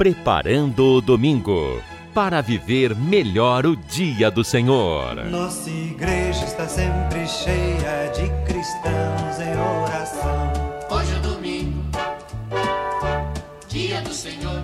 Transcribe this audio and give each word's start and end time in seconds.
Preparando 0.00 0.94
o 0.94 1.00
Domingo 1.02 1.78
para 2.14 2.40
viver 2.40 2.96
melhor 2.96 3.66
o 3.66 3.76
dia 3.76 4.30
do 4.30 4.42
Senhor. 4.42 5.26
Nossa 5.26 5.68
igreja 5.68 6.42
está 6.42 6.66
sempre 6.66 7.28
cheia 7.28 8.10
de 8.14 8.26
cristãos 8.50 9.38
em 9.38 9.52
oração. 9.82 10.52
Hoje 10.88 11.14
é 11.14 11.18
domingo, 11.18 11.84
dia 13.68 14.00
do 14.00 14.14
Senhor. 14.14 14.62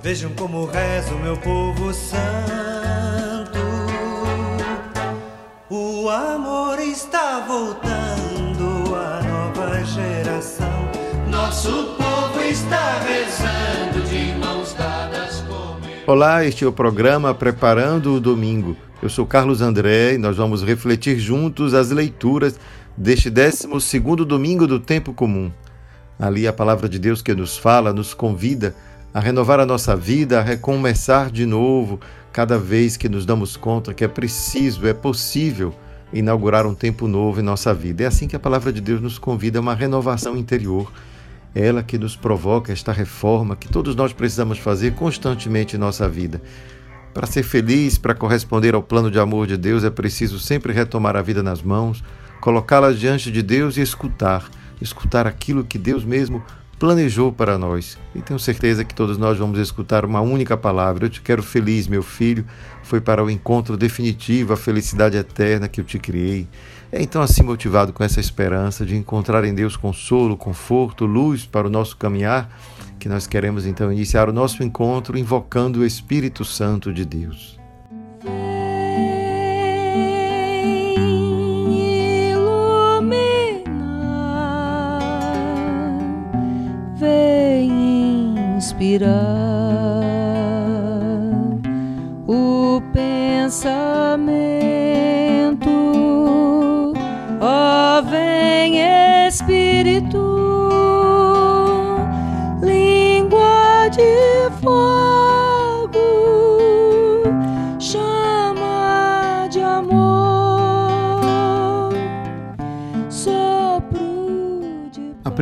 Vejam 0.00 0.30
como 0.34 0.66
reza 0.66 1.12
o 1.12 1.18
meu 1.18 1.36
povo 1.36 1.92
santo. 1.92 3.58
O 5.68 6.08
amor 6.08 6.78
está 6.78 7.40
voltando 7.40 8.09
Nosso 11.50 11.96
povo 11.98 12.40
está 12.42 13.00
rezando 13.00 14.08
de 14.08 14.38
mãos 14.38 14.72
dadas 14.72 15.40
com 15.48 15.84
ele. 15.84 15.96
Olá, 16.06 16.44
este 16.44 16.62
é 16.62 16.66
o 16.68 16.70
programa 16.70 17.34
Preparando 17.34 18.14
o 18.14 18.20
Domingo. 18.20 18.76
Eu 19.02 19.08
sou 19.08 19.26
Carlos 19.26 19.60
André 19.60 20.14
e 20.14 20.16
nós 20.18 20.36
vamos 20.36 20.62
refletir 20.62 21.18
juntos 21.18 21.74
as 21.74 21.90
leituras 21.90 22.56
deste 22.96 23.28
12 23.28 23.68
domingo 24.24 24.64
do 24.64 24.78
tempo 24.78 25.12
comum. 25.12 25.50
Ali 26.20 26.46
a 26.46 26.52
palavra 26.52 26.88
de 26.88 27.00
Deus 27.00 27.20
que 27.20 27.34
nos 27.34 27.58
fala, 27.58 27.92
nos 27.92 28.14
convida 28.14 28.72
a 29.12 29.18
renovar 29.18 29.58
a 29.58 29.66
nossa 29.66 29.96
vida, 29.96 30.38
a 30.38 30.42
recomeçar 30.42 31.32
de 31.32 31.46
novo, 31.46 31.98
cada 32.32 32.56
vez 32.56 32.96
que 32.96 33.08
nos 33.08 33.26
damos 33.26 33.56
conta 33.56 33.92
que 33.92 34.04
é 34.04 34.08
preciso, 34.08 34.86
é 34.86 34.94
possível 34.94 35.74
inaugurar 36.12 36.64
um 36.64 36.76
tempo 36.76 37.08
novo 37.08 37.40
em 37.40 37.42
nossa 37.42 37.74
vida. 37.74 38.04
É 38.04 38.06
assim 38.06 38.28
que 38.28 38.36
a 38.36 38.40
palavra 38.40 38.72
de 38.72 38.80
Deus 38.80 39.00
nos 39.00 39.18
convida 39.18 39.58
a 39.58 39.62
uma 39.62 39.74
renovação 39.74 40.36
interior. 40.36 40.88
É 41.54 41.66
ela 41.66 41.82
que 41.82 41.98
nos 41.98 42.16
provoca 42.16 42.72
esta 42.72 42.92
reforma 42.92 43.56
que 43.56 43.68
todos 43.68 43.96
nós 43.96 44.12
precisamos 44.12 44.58
fazer 44.58 44.94
constantemente 44.94 45.76
em 45.76 45.78
nossa 45.78 46.08
vida. 46.08 46.40
Para 47.12 47.26
ser 47.26 47.42
feliz, 47.42 47.98
para 47.98 48.14
corresponder 48.14 48.74
ao 48.74 48.82
plano 48.82 49.10
de 49.10 49.18
amor 49.18 49.46
de 49.46 49.56
Deus, 49.56 49.82
é 49.82 49.90
preciso 49.90 50.38
sempre 50.38 50.72
retomar 50.72 51.16
a 51.16 51.22
vida 51.22 51.42
nas 51.42 51.60
mãos, 51.60 52.04
colocá-la 52.40 52.92
diante 52.92 53.32
de 53.32 53.42
Deus 53.42 53.76
e 53.76 53.80
escutar, 53.80 54.48
escutar 54.80 55.26
aquilo 55.26 55.64
que 55.64 55.76
Deus 55.76 56.04
mesmo 56.04 56.42
planejou 56.78 57.30
para 57.30 57.58
nós. 57.58 57.98
E 58.14 58.22
tenho 58.22 58.38
certeza 58.38 58.84
que 58.84 58.94
todos 58.94 59.18
nós 59.18 59.36
vamos 59.36 59.58
escutar 59.58 60.04
uma 60.04 60.20
única 60.20 60.56
palavra: 60.56 61.04
Eu 61.04 61.10
te 61.10 61.20
quero 61.20 61.42
feliz, 61.42 61.86
meu 61.86 62.02
filho. 62.02 62.44
Foi 62.82 63.00
para 63.00 63.22
o 63.22 63.30
encontro 63.30 63.76
definitivo, 63.76 64.54
a 64.54 64.56
felicidade 64.56 65.16
eterna 65.16 65.68
que 65.68 65.80
eu 65.80 65.84
te 65.84 65.98
criei. 65.98 66.48
É 66.92 67.00
então 67.00 67.22
assim 67.22 67.42
motivado 67.42 67.92
com 67.92 68.02
essa 68.02 68.18
esperança 68.18 68.84
de 68.84 68.96
encontrar 68.96 69.44
em 69.44 69.54
Deus 69.54 69.76
consolo, 69.76 70.36
conforto, 70.36 71.06
luz 71.06 71.46
para 71.46 71.66
o 71.66 71.70
nosso 71.70 71.96
caminhar, 71.96 72.50
que 72.98 73.08
nós 73.08 73.26
queremos 73.26 73.64
então 73.64 73.92
iniciar 73.92 74.28
o 74.28 74.32
nosso 74.32 74.62
encontro 74.62 75.16
invocando 75.16 75.80
o 75.80 75.86
Espírito 75.86 76.44
Santo 76.44 76.92
de 76.92 77.04
Deus. 77.04 77.60
inspirar 88.80 89.30
o 92.26 92.82
pensamento. 92.92 94.49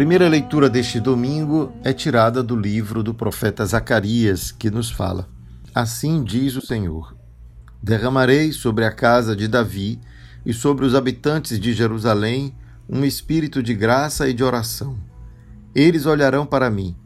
Primeira 0.09 0.27
leitura 0.27 0.71
deste 0.71 0.99
domingo 0.99 1.71
é 1.85 1.93
tirada 1.93 2.43
do 2.43 2.57
livro 2.57 3.03
do 3.03 3.13
profeta 3.13 3.67
Zacarias, 3.67 4.51
que 4.51 4.71
nos 4.71 4.91
fala: 4.91 5.29
Assim 5.75 6.25
diz 6.25 6.57
o 6.57 6.65
Senhor: 6.65 7.15
Derramarei 7.83 8.51
sobre 8.51 8.87
a 8.87 8.91
casa 8.91 9.37
de 9.37 9.47
Davi 9.47 10.01
e 10.47 10.55
sobre 10.55 10.87
os 10.87 10.95
habitantes 10.95 11.61
de 11.61 11.75
Jerusalém 11.75 12.57
um 12.89 13.05
espírito 13.05 13.63
de 13.63 13.75
graça 13.75 14.27
e 14.27 14.33
de 14.33 14.43
oração. 14.43 14.97
Eles 15.75 16.07
olharão 16.07 16.47
para 16.47 16.71
mim, 16.71 16.97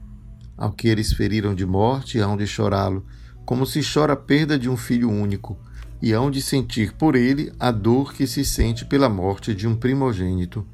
ao 0.56 0.70
que 0.70 0.86
eles 0.86 1.12
feriram 1.12 1.56
de 1.56 1.66
morte, 1.66 2.20
hão 2.20 2.36
de 2.36 2.46
chorá-lo, 2.46 3.04
como 3.44 3.66
se 3.66 3.80
chora 3.82 4.12
a 4.12 4.16
perda 4.16 4.56
de 4.56 4.70
um 4.70 4.76
filho 4.76 5.10
único, 5.10 5.58
e 6.00 6.12
hão 6.12 6.30
de 6.30 6.40
sentir 6.40 6.92
por 6.92 7.16
ele 7.16 7.52
a 7.58 7.72
dor 7.72 8.14
que 8.14 8.28
se 8.28 8.44
sente 8.44 8.84
pela 8.84 9.08
morte 9.08 9.52
de 9.52 9.66
um 9.66 9.74
primogênito. 9.74 10.64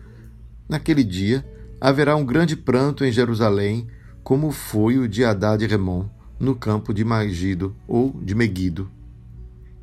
Naquele 0.68 1.02
dia, 1.02 1.42
haverá 1.80 2.16
um 2.16 2.24
grande 2.24 2.56
pranto 2.56 3.04
em 3.04 3.12
Jerusalém, 3.12 3.86
como 4.22 4.50
foi 4.50 4.98
o 4.98 5.08
de 5.08 5.24
Haddad 5.24 5.64
Remon, 5.66 6.08
no 6.38 6.54
campo 6.54 6.92
de 6.92 7.04
Magido 7.04 7.74
ou 7.86 8.12
de 8.22 8.34
Meguido. 8.34 8.90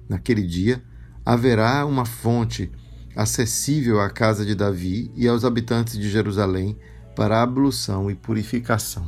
Naquele 0.08 0.44
dia, 0.44 0.82
haverá 1.26 1.86
uma 1.86 2.06
fonte 2.06 2.72
acessível 3.16 4.00
à 4.00 4.10
casa 4.10 4.46
de 4.46 4.54
Davi 4.54 5.12
e 5.16 5.28
aos 5.28 5.46
habitantes 5.46 5.98
de 5.98 6.10
Jerusalém 6.10 6.78
para 7.16 7.42
ablução 7.42 8.12
e 8.12 8.16
purificação. 8.16 9.08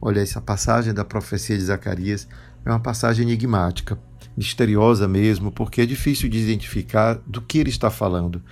Olha, 0.00 0.20
essa 0.20 0.40
passagem 0.40 0.94
da 0.94 1.04
profecia 1.04 1.56
de 1.56 1.64
Zacarias 1.64 2.28
é 2.64 2.70
uma 2.70 2.80
passagem 2.80 3.26
enigmática, 3.26 3.98
misteriosa 4.36 5.08
mesmo, 5.08 5.50
porque 5.50 5.80
é 5.80 5.86
difícil 5.86 6.28
de 6.28 6.38
identificar 6.38 7.14
do 7.26 7.40
que 7.40 7.58
ele 7.58 7.70
está 7.70 7.90
falando. 7.90 8.42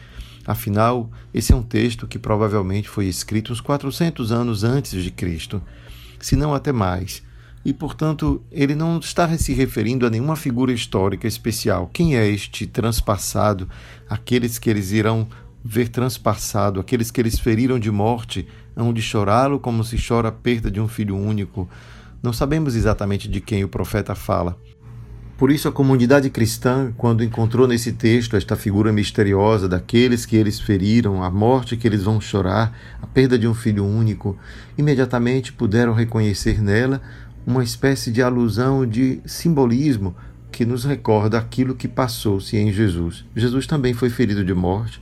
Afinal, 0.49 1.11
esse 1.35 1.53
é 1.53 1.55
um 1.55 1.63
texto 1.63 2.07
que 2.07 2.19
provavelmente 2.19 2.89
foi 2.89 3.05
escrito 3.05 3.53
uns 3.53 3.61
400 3.61 4.33
anos 4.33 4.65
antes 4.65 5.05
de 5.05 5.11
Cristo, 5.11 5.63
se 6.19 6.37
não 6.37 6.55
até 6.55 6.73
mais. 6.73 7.23
E, 7.63 7.75
portanto, 7.75 8.43
ele 8.51 8.75
não 8.75 8.99
está 8.99 9.29
se 9.37 9.53
referindo 9.53 10.07
a 10.07 10.11
nenhuma 10.11 10.37
figura 10.37 10.73
histórica 10.73 11.29
especial. 11.29 11.91
Quem 11.93 12.17
é 12.17 12.27
este 12.27 12.67
transpassado? 12.67 13.69
Aqueles 14.09 14.59
que 14.59 14.71
eles 14.71 14.91
irão 14.91 15.29
ver 15.63 15.91
transpassado, 15.91 16.81
aqueles 16.81 17.11
que 17.11 17.21
eles 17.21 17.39
feriram 17.39 17.79
de 17.79 17.91
morte, 17.91 18.49
hão 18.75 18.91
de 18.91 19.03
chorá-lo 19.03 19.61
como 19.61 19.85
se 19.85 19.99
chora 20.03 20.29
a 20.29 20.33
perda 20.33 20.71
de 20.71 20.81
um 20.81 20.89
filho 20.89 21.15
único. 21.15 21.69
Não 22.23 22.33
sabemos 22.33 22.75
exatamente 22.75 23.29
de 23.29 23.43
quem 23.43 23.65
o 23.65 23.69
profeta 23.69 24.15
fala. 24.15 24.57
Por 25.39 25.53
isso, 25.53 25.69
a 25.69 25.73
comunidade 25.73 26.29
cristã, 26.31 26.93
quando 26.97 27.23
encontrou 27.23 27.69
nesse 27.69 27.93
texto 27.93 28.35
esta 28.35 28.57
figura 28.57 28.93
misteriosa 28.93 29.69
daqueles 29.69 30.27
que 30.27 30.35
eles 30.35 30.59
feriram, 30.59 31.23
a 31.23 31.31
morte 31.31 31.77
que 31.77 31.87
eles 31.87 32.03
vão 32.03 32.21
chorar, 32.21 32.77
a 33.01 33.07
perda 33.07 33.39
de 33.39 33.47
um 33.47 33.55
filho 33.55 33.87
único, 33.87 34.37
imediatamente 34.77 35.53
puderam 35.53 35.95
reconhecer 35.95 36.61
nela 36.61 37.01
uma 37.47 37.63
espécie 37.63 38.11
de 38.11 38.21
alusão, 38.21 38.85
de 38.85 39.21
simbolismo 39.25 40.17
que 40.51 40.67
nos 40.67 40.85
recorda 40.85 41.39
aquilo 41.39 41.77
que 41.77 41.87
passou-se 41.87 42.57
em 42.57 42.73
Jesus. 42.73 43.25
Jesus 43.37 43.65
também 43.65 43.95
foi 43.95 44.11
ferido 44.11 44.45
de 44.45 44.53
morte, 44.53 45.01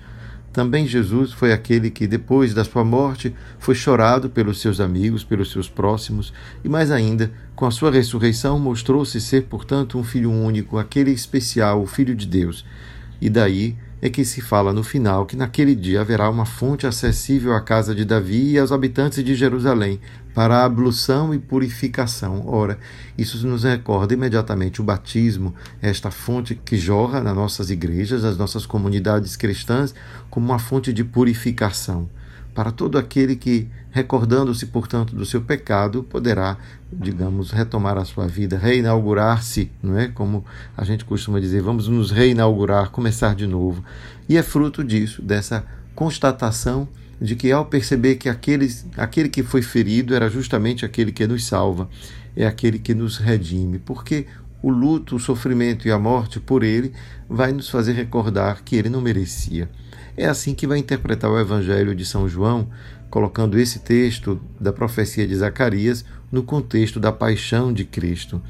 também 0.56 0.86
Jesus 0.86 1.32
foi 1.34 1.52
aquele 1.52 1.90
que, 1.90 2.06
depois 2.06 2.54
da 2.54 2.64
sua 2.64 2.82
morte, 2.82 3.36
foi 3.58 3.74
chorado 3.74 4.30
pelos 4.30 4.58
seus 4.58 4.80
amigos, 4.80 5.22
pelos 5.22 5.50
seus 5.50 5.68
próximos, 5.68 6.32
e 6.64 6.68
mais 6.68 6.90
ainda, 6.90 7.30
com 7.54 7.66
a 7.66 7.70
sua 7.70 7.90
ressurreição, 7.90 8.58
mostrou-se 8.58 9.20
ser, 9.20 9.42
portanto, 9.42 9.98
um 9.98 10.02
filho 10.02 10.32
único, 10.32 10.78
aquele 10.78 11.10
especial, 11.10 11.82
o 11.82 11.86
Filho 11.86 12.14
de 12.14 12.26
Deus. 12.26 12.64
E 13.20 13.28
daí 13.28 13.76
é 14.00 14.08
que 14.08 14.24
se 14.24 14.40
fala 14.40 14.72
no 14.72 14.82
final 14.82 15.26
que 15.26 15.36
naquele 15.36 15.74
dia 15.74 16.00
haverá 16.00 16.30
uma 16.30 16.46
fonte 16.46 16.86
acessível 16.86 17.52
à 17.52 17.60
casa 17.60 17.94
de 17.94 18.06
Davi 18.06 18.52
e 18.52 18.58
aos 18.58 18.72
habitantes 18.72 19.22
de 19.22 19.34
Jerusalém 19.34 20.00
para 20.36 20.58
a 20.58 20.64
ablução 20.66 21.32
e 21.32 21.38
purificação. 21.38 22.46
Ora, 22.46 22.78
isso 23.16 23.46
nos 23.46 23.64
recorda 23.64 24.12
imediatamente 24.12 24.82
o 24.82 24.84
batismo, 24.84 25.54
esta 25.80 26.10
fonte 26.10 26.54
que 26.54 26.76
jorra 26.76 27.22
nas 27.22 27.34
nossas 27.34 27.70
igrejas, 27.70 28.22
nas 28.22 28.36
nossas 28.36 28.66
comunidades 28.66 29.34
cristãs, 29.34 29.94
como 30.28 30.44
uma 30.44 30.58
fonte 30.58 30.92
de 30.92 31.02
purificação 31.02 32.06
para 32.54 32.70
todo 32.70 32.98
aquele 32.98 33.34
que, 33.34 33.66
recordando-se, 33.90 34.66
portanto, 34.66 35.16
do 35.16 35.24
seu 35.24 35.40
pecado, 35.40 36.02
poderá, 36.02 36.58
digamos, 36.92 37.50
retomar 37.50 37.96
a 37.96 38.04
sua 38.04 38.26
vida, 38.26 38.58
reinaugurar-se, 38.58 39.70
não 39.82 39.98
é? 39.98 40.08
Como 40.08 40.44
a 40.76 40.84
gente 40.84 41.06
costuma 41.06 41.40
dizer, 41.40 41.62
vamos 41.62 41.88
nos 41.88 42.10
reinaugurar, 42.10 42.90
começar 42.90 43.34
de 43.34 43.46
novo. 43.46 43.82
E 44.28 44.36
é 44.36 44.42
fruto 44.42 44.84
disso, 44.84 45.22
dessa 45.22 45.64
constatação 45.94 46.86
de 47.20 47.34
que 47.34 47.50
ao 47.50 47.64
perceber 47.64 48.16
que 48.16 48.28
aquele, 48.28 48.72
aquele 48.96 49.28
que 49.28 49.42
foi 49.42 49.62
ferido 49.62 50.14
era 50.14 50.28
justamente 50.28 50.84
aquele 50.84 51.12
que 51.12 51.26
nos 51.26 51.46
salva, 51.46 51.88
é 52.34 52.46
aquele 52.46 52.78
que 52.78 52.94
nos 52.94 53.16
redime, 53.16 53.78
porque 53.78 54.26
o 54.62 54.70
luto, 54.70 55.16
o 55.16 55.20
sofrimento 55.20 55.86
e 55.86 55.90
a 55.90 55.98
morte 55.98 56.40
por 56.40 56.62
ele 56.62 56.92
vai 57.28 57.52
nos 57.52 57.68
fazer 57.68 57.92
recordar 57.92 58.62
que 58.64 58.76
ele 58.76 58.88
não 58.88 59.00
merecia. 59.00 59.68
É 60.16 60.26
assim 60.26 60.54
que 60.54 60.66
vai 60.66 60.78
interpretar 60.78 61.30
o 61.30 61.38
Evangelho 61.38 61.94
de 61.94 62.04
São 62.04 62.28
João, 62.28 62.68
colocando 63.10 63.58
esse 63.58 63.78
texto 63.78 64.40
da 64.60 64.72
profecia 64.72 65.26
de 65.26 65.36
Zacarias 65.36 66.04
no 66.32 66.42
contexto 66.42 66.98
da 66.98 67.12
paixão 67.12 67.72
de 67.72 67.84
Cristo. 67.84 68.42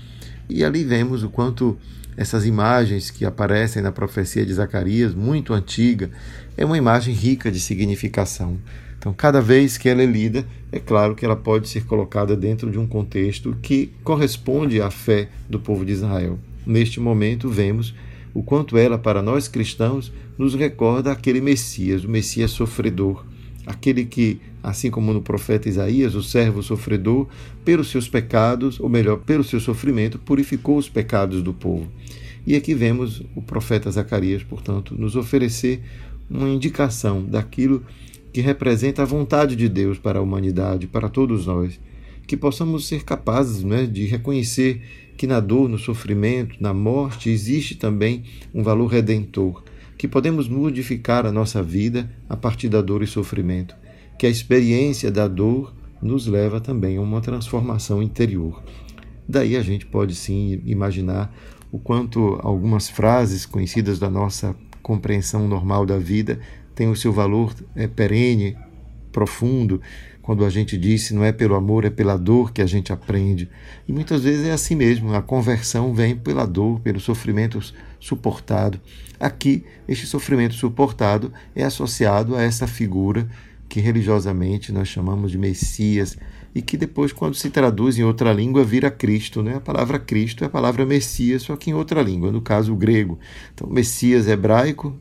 E 0.48 0.64
ali 0.64 0.84
vemos 0.84 1.22
o 1.22 1.28
quanto 1.28 1.76
essas 2.16 2.46
imagens 2.46 3.10
que 3.10 3.24
aparecem 3.24 3.82
na 3.82 3.92
profecia 3.92 4.44
de 4.44 4.54
Zacarias, 4.54 5.14
muito 5.14 5.52
antiga, 5.52 6.10
é 6.56 6.64
uma 6.64 6.78
imagem 6.78 7.14
rica 7.14 7.50
de 7.50 7.60
significação. 7.60 8.58
Então, 8.98 9.12
cada 9.12 9.40
vez 9.40 9.76
que 9.76 9.88
ela 9.88 10.02
é 10.02 10.06
lida, 10.06 10.44
é 10.72 10.80
claro 10.80 11.14
que 11.14 11.24
ela 11.24 11.36
pode 11.36 11.68
ser 11.68 11.84
colocada 11.84 12.34
dentro 12.36 12.70
de 12.70 12.78
um 12.78 12.86
contexto 12.86 13.56
que 13.60 13.92
corresponde 14.02 14.80
à 14.80 14.90
fé 14.90 15.28
do 15.48 15.60
povo 15.60 15.84
de 15.84 15.92
Israel. 15.92 16.38
Neste 16.66 16.98
momento, 16.98 17.48
vemos 17.48 17.94
o 18.34 18.42
quanto 18.42 18.76
ela, 18.76 18.98
para 18.98 19.22
nós 19.22 19.46
cristãos, 19.46 20.12
nos 20.36 20.54
recorda 20.54 21.12
aquele 21.12 21.40
Messias, 21.40 22.04
o 22.04 22.10
Messias 22.10 22.50
sofredor, 22.50 23.24
aquele 23.66 24.04
que, 24.04 24.40
assim 24.62 24.90
como 24.90 25.12
no 25.12 25.20
profeta 25.20 25.68
Isaías, 25.68 26.14
o 26.14 26.22
servo 26.22 26.62
sofredor, 26.62 27.26
pelos 27.64 27.88
seus 27.90 28.08
pecados, 28.08 28.78
ou 28.78 28.88
melhor, 28.88 29.18
pelo 29.18 29.42
seu 29.42 29.58
sofrimento, 29.58 30.18
purificou 30.18 30.78
os 30.78 30.88
pecados 30.88 31.42
do 31.42 31.52
povo. 31.52 31.90
E 32.46 32.54
aqui 32.54 32.74
vemos 32.74 33.22
o 33.34 33.42
profeta 33.42 33.90
Zacarias, 33.90 34.44
portanto, 34.44 34.94
nos 34.96 35.16
oferecer 35.16 35.82
uma 36.30 36.48
indicação 36.48 37.24
daquilo 37.24 37.84
que 38.32 38.40
representa 38.40 39.02
a 39.02 39.06
vontade 39.06 39.56
de 39.56 39.68
Deus 39.68 39.98
para 39.98 40.20
a 40.20 40.22
humanidade, 40.22 40.86
para 40.86 41.08
todos 41.08 41.46
nós. 41.46 41.80
Que 42.24 42.36
possamos 42.36 42.86
ser 42.86 43.02
capazes 43.02 43.64
né, 43.64 43.84
de 43.86 44.06
reconhecer 44.06 44.80
que 45.16 45.26
na 45.26 45.40
dor, 45.40 45.68
no 45.68 45.78
sofrimento, 45.78 46.56
na 46.60 46.74
morte, 46.74 47.30
existe 47.30 47.74
também 47.74 48.24
um 48.54 48.62
valor 48.62 48.86
redentor 48.86 49.62
que 49.96 50.06
podemos 50.06 50.48
modificar 50.48 51.26
a 51.26 51.32
nossa 51.32 51.62
vida 51.62 52.10
a 52.28 52.36
partir 52.36 52.68
da 52.68 52.82
dor 52.82 53.02
e 53.02 53.06
sofrimento, 53.06 53.74
que 54.18 54.26
a 54.26 54.30
experiência 54.30 55.10
da 55.10 55.26
dor 55.26 55.74
nos 56.00 56.26
leva 56.26 56.60
também 56.60 56.96
a 56.96 57.00
uma 57.00 57.20
transformação 57.20 58.02
interior. 58.02 58.62
Daí 59.28 59.56
a 59.56 59.62
gente 59.62 59.86
pode 59.86 60.14
sim 60.14 60.60
imaginar 60.64 61.34
o 61.72 61.78
quanto 61.78 62.38
algumas 62.42 62.88
frases 62.88 63.44
conhecidas 63.44 63.98
da 63.98 64.08
nossa 64.08 64.54
compreensão 64.82 65.48
normal 65.48 65.84
da 65.84 65.98
vida 65.98 66.38
têm 66.74 66.88
o 66.88 66.96
seu 66.96 67.12
valor 67.12 67.54
é, 67.74 67.88
perene, 67.88 68.56
profundo, 69.10 69.80
quando 70.26 70.44
a 70.44 70.50
gente 70.50 70.76
diz 70.76 71.12
não 71.12 71.22
é 71.22 71.30
pelo 71.30 71.54
amor, 71.54 71.84
é 71.84 71.90
pela 71.90 72.18
dor 72.18 72.52
que 72.52 72.60
a 72.60 72.66
gente 72.66 72.92
aprende. 72.92 73.48
E 73.86 73.92
muitas 73.92 74.24
vezes 74.24 74.44
é 74.44 74.50
assim 74.50 74.74
mesmo, 74.74 75.14
a 75.14 75.22
conversão 75.22 75.94
vem 75.94 76.16
pela 76.16 76.44
dor, 76.44 76.80
pelo 76.80 76.98
sofrimento 76.98 77.60
suportado. 78.00 78.80
Aqui, 79.20 79.64
este 79.86 80.04
sofrimento 80.04 80.54
suportado 80.54 81.32
é 81.54 81.62
associado 81.62 82.34
a 82.34 82.42
essa 82.42 82.66
figura 82.66 83.28
que 83.68 83.78
religiosamente 83.78 84.72
nós 84.72 84.88
chamamos 84.88 85.30
de 85.30 85.38
Messias 85.38 86.18
e 86.52 86.60
que 86.60 86.76
depois, 86.76 87.12
quando 87.12 87.36
se 87.36 87.48
traduz 87.48 87.96
em 87.96 88.02
outra 88.02 88.32
língua, 88.32 88.64
vira 88.64 88.90
Cristo. 88.90 89.44
Né? 89.44 89.54
A 89.54 89.60
palavra 89.60 89.96
Cristo 89.96 90.42
é 90.42 90.48
a 90.48 90.50
palavra 90.50 90.84
Messias, 90.84 91.42
só 91.42 91.54
que 91.54 91.70
em 91.70 91.74
outra 91.74 92.02
língua, 92.02 92.32
no 92.32 92.40
caso 92.40 92.72
o 92.72 92.76
grego. 92.76 93.16
Então, 93.54 93.68
Messias 93.68 94.26
hebraico, 94.26 94.92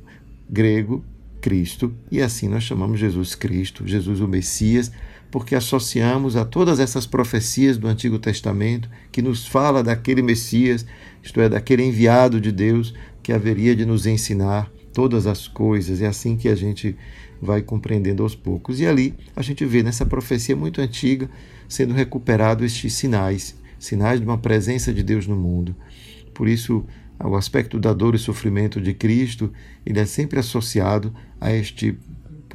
grego, 0.47 1.03
Cristo, 1.45 1.93
e 2.11 2.23
assim 2.23 2.47
nós 2.47 2.63
chamamos 2.63 2.99
Jesus 2.99 3.35
Cristo, 3.35 3.87
Jesus 3.87 4.19
o 4.19 4.27
Messias, 4.27 4.91
porque 5.35 5.53
associamos 5.53 6.37
a 6.37 6.45
todas 6.45 6.79
essas 6.79 7.05
profecias 7.05 7.77
do 7.77 7.89
Antigo 7.89 8.17
Testamento 8.17 8.89
que 9.11 9.21
nos 9.21 9.45
fala 9.45 9.83
daquele 9.83 10.21
Messias, 10.21 10.85
isto 11.21 11.41
é, 11.41 11.49
daquele 11.49 11.83
enviado 11.83 12.39
de 12.39 12.53
Deus 12.53 12.93
que 13.21 13.33
haveria 13.33 13.75
de 13.75 13.85
nos 13.85 14.05
ensinar 14.05 14.71
todas 14.93 15.27
as 15.27 15.45
coisas. 15.45 16.01
É 16.01 16.07
assim 16.07 16.37
que 16.37 16.47
a 16.47 16.55
gente 16.55 16.95
vai 17.41 17.61
compreendendo 17.61 18.23
aos 18.23 18.33
poucos. 18.33 18.79
E 18.79 18.85
ali 18.85 19.13
a 19.35 19.41
gente 19.41 19.65
vê 19.65 19.83
nessa 19.83 20.05
profecia 20.05 20.55
muito 20.55 20.79
antiga 20.79 21.29
sendo 21.67 21.93
recuperado 21.93 22.63
estes 22.63 22.93
sinais, 22.93 23.57
sinais 23.77 24.21
de 24.21 24.25
uma 24.25 24.37
presença 24.37 24.93
de 24.93 25.03
Deus 25.03 25.27
no 25.27 25.35
mundo. 25.35 25.75
Por 26.33 26.47
isso, 26.47 26.85
o 27.21 27.35
aspecto 27.35 27.77
da 27.77 27.91
dor 27.91 28.15
e 28.15 28.19
sofrimento 28.19 28.79
de 28.79 28.93
Cristo, 28.93 29.51
ele 29.85 29.99
é 29.99 30.05
sempre 30.05 30.39
associado 30.39 31.13
a 31.41 31.51
este 31.51 31.97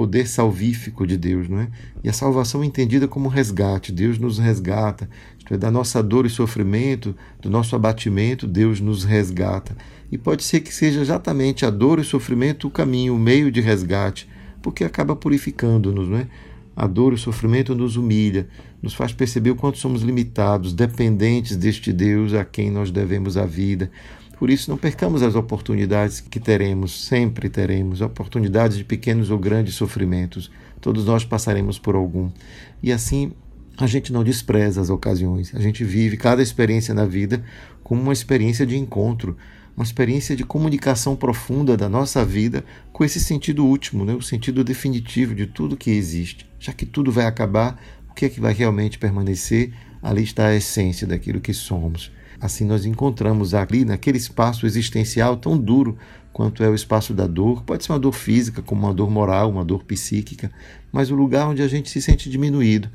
poder 0.00 0.26
salvífico 0.26 1.06
de 1.06 1.14
Deus, 1.14 1.46
não 1.46 1.58
é? 1.58 1.68
E 2.02 2.08
a 2.08 2.12
salvação 2.14 2.62
é 2.62 2.66
entendida 2.66 3.06
como 3.06 3.28
resgate, 3.28 3.92
Deus 3.92 4.18
nos 4.18 4.38
resgata, 4.38 5.10
isto 5.36 5.52
é, 5.52 5.58
da 5.58 5.70
nossa 5.70 6.02
dor 6.02 6.24
e 6.24 6.30
sofrimento, 6.30 7.14
do 7.38 7.50
nosso 7.50 7.76
abatimento, 7.76 8.46
Deus 8.46 8.80
nos 8.80 9.04
resgata. 9.04 9.76
E 10.10 10.16
pode 10.16 10.42
ser 10.42 10.60
que 10.60 10.72
seja 10.72 11.02
exatamente 11.02 11.66
a 11.66 11.70
dor 11.70 11.98
e 11.98 12.00
o 12.00 12.04
sofrimento 12.04 12.66
o 12.66 12.70
caminho, 12.70 13.14
o 13.14 13.18
meio 13.18 13.52
de 13.52 13.60
resgate, 13.60 14.26
porque 14.62 14.84
acaba 14.84 15.14
purificando-nos, 15.14 16.08
não 16.08 16.16
é? 16.16 16.26
A 16.74 16.86
dor 16.86 17.12
e 17.12 17.16
o 17.16 17.18
sofrimento 17.18 17.74
nos 17.74 17.96
humilha, 17.96 18.48
nos 18.82 18.94
faz 18.94 19.12
perceber 19.12 19.50
o 19.50 19.54
quanto 19.54 19.76
somos 19.76 20.00
limitados, 20.00 20.72
dependentes 20.72 21.58
deste 21.58 21.92
Deus 21.92 22.32
a 22.32 22.42
quem 22.42 22.70
nós 22.70 22.90
devemos 22.90 23.36
a 23.36 23.44
vida. 23.44 23.90
Por 24.40 24.48
isso, 24.48 24.70
não 24.70 24.78
percamos 24.78 25.22
as 25.22 25.34
oportunidades 25.34 26.18
que 26.18 26.40
teremos, 26.40 27.04
sempre 27.04 27.50
teremos, 27.50 28.00
oportunidades 28.00 28.78
de 28.78 28.84
pequenos 28.84 29.30
ou 29.30 29.38
grandes 29.38 29.74
sofrimentos. 29.74 30.50
Todos 30.80 31.04
nós 31.04 31.26
passaremos 31.26 31.78
por 31.78 31.94
algum. 31.94 32.30
E 32.82 32.90
assim, 32.90 33.32
a 33.76 33.86
gente 33.86 34.10
não 34.10 34.24
despreza 34.24 34.80
as 34.80 34.88
ocasiões. 34.88 35.54
A 35.54 35.60
gente 35.60 35.84
vive 35.84 36.16
cada 36.16 36.42
experiência 36.42 36.94
na 36.94 37.04
vida 37.04 37.44
como 37.84 38.00
uma 38.00 38.14
experiência 38.14 38.64
de 38.64 38.78
encontro, 38.78 39.36
uma 39.76 39.84
experiência 39.84 40.34
de 40.34 40.42
comunicação 40.42 41.14
profunda 41.14 41.76
da 41.76 41.86
nossa 41.86 42.24
vida 42.24 42.64
com 42.94 43.04
esse 43.04 43.20
sentido 43.20 43.66
último, 43.66 44.06
né? 44.06 44.14
o 44.14 44.22
sentido 44.22 44.64
definitivo 44.64 45.34
de 45.34 45.46
tudo 45.46 45.76
que 45.76 45.90
existe. 45.90 46.48
Já 46.58 46.72
que 46.72 46.86
tudo 46.86 47.12
vai 47.12 47.26
acabar, 47.26 47.78
o 48.08 48.14
que 48.14 48.24
é 48.24 48.28
que 48.30 48.40
vai 48.40 48.54
realmente 48.54 48.98
permanecer? 48.98 49.74
Ali 50.02 50.22
está 50.22 50.46
a 50.46 50.56
essência 50.56 51.06
daquilo 51.06 51.42
que 51.42 51.52
somos. 51.52 52.10
Assim, 52.40 52.64
nós 52.64 52.86
encontramos 52.86 53.52
ali, 53.52 53.84
naquele 53.84 54.16
espaço 54.16 54.64
existencial 54.64 55.36
tão 55.36 55.58
duro 55.58 55.98
quanto 56.32 56.62
é 56.62 56.68
o 56.68 56.74
espaço 56.74 57.12
da 57.12 57.26
dor, 57.26 57.62
pode 57.64 57.84
ser 57.84 57.92
uma 57.92 57.98
dor 57.98 58.12
física, 58.12 58.62
como 58.62 58.86
uma 58.86 58.94
dor 58.94 59.10
moral, 59.10 59.50
uma 59.50 59.64
dor 59.64 59.84
psíquica, 59.84 60.50
mas 60.90 61.10
o 61.10 61.14
lugar 61.14 61.48
onde 61.48 61.60
a 61.60 61.68
gente 61.68 61.90
se 61.90 62.00
sente 62.00 62.30
diminuído, 62.30 62.88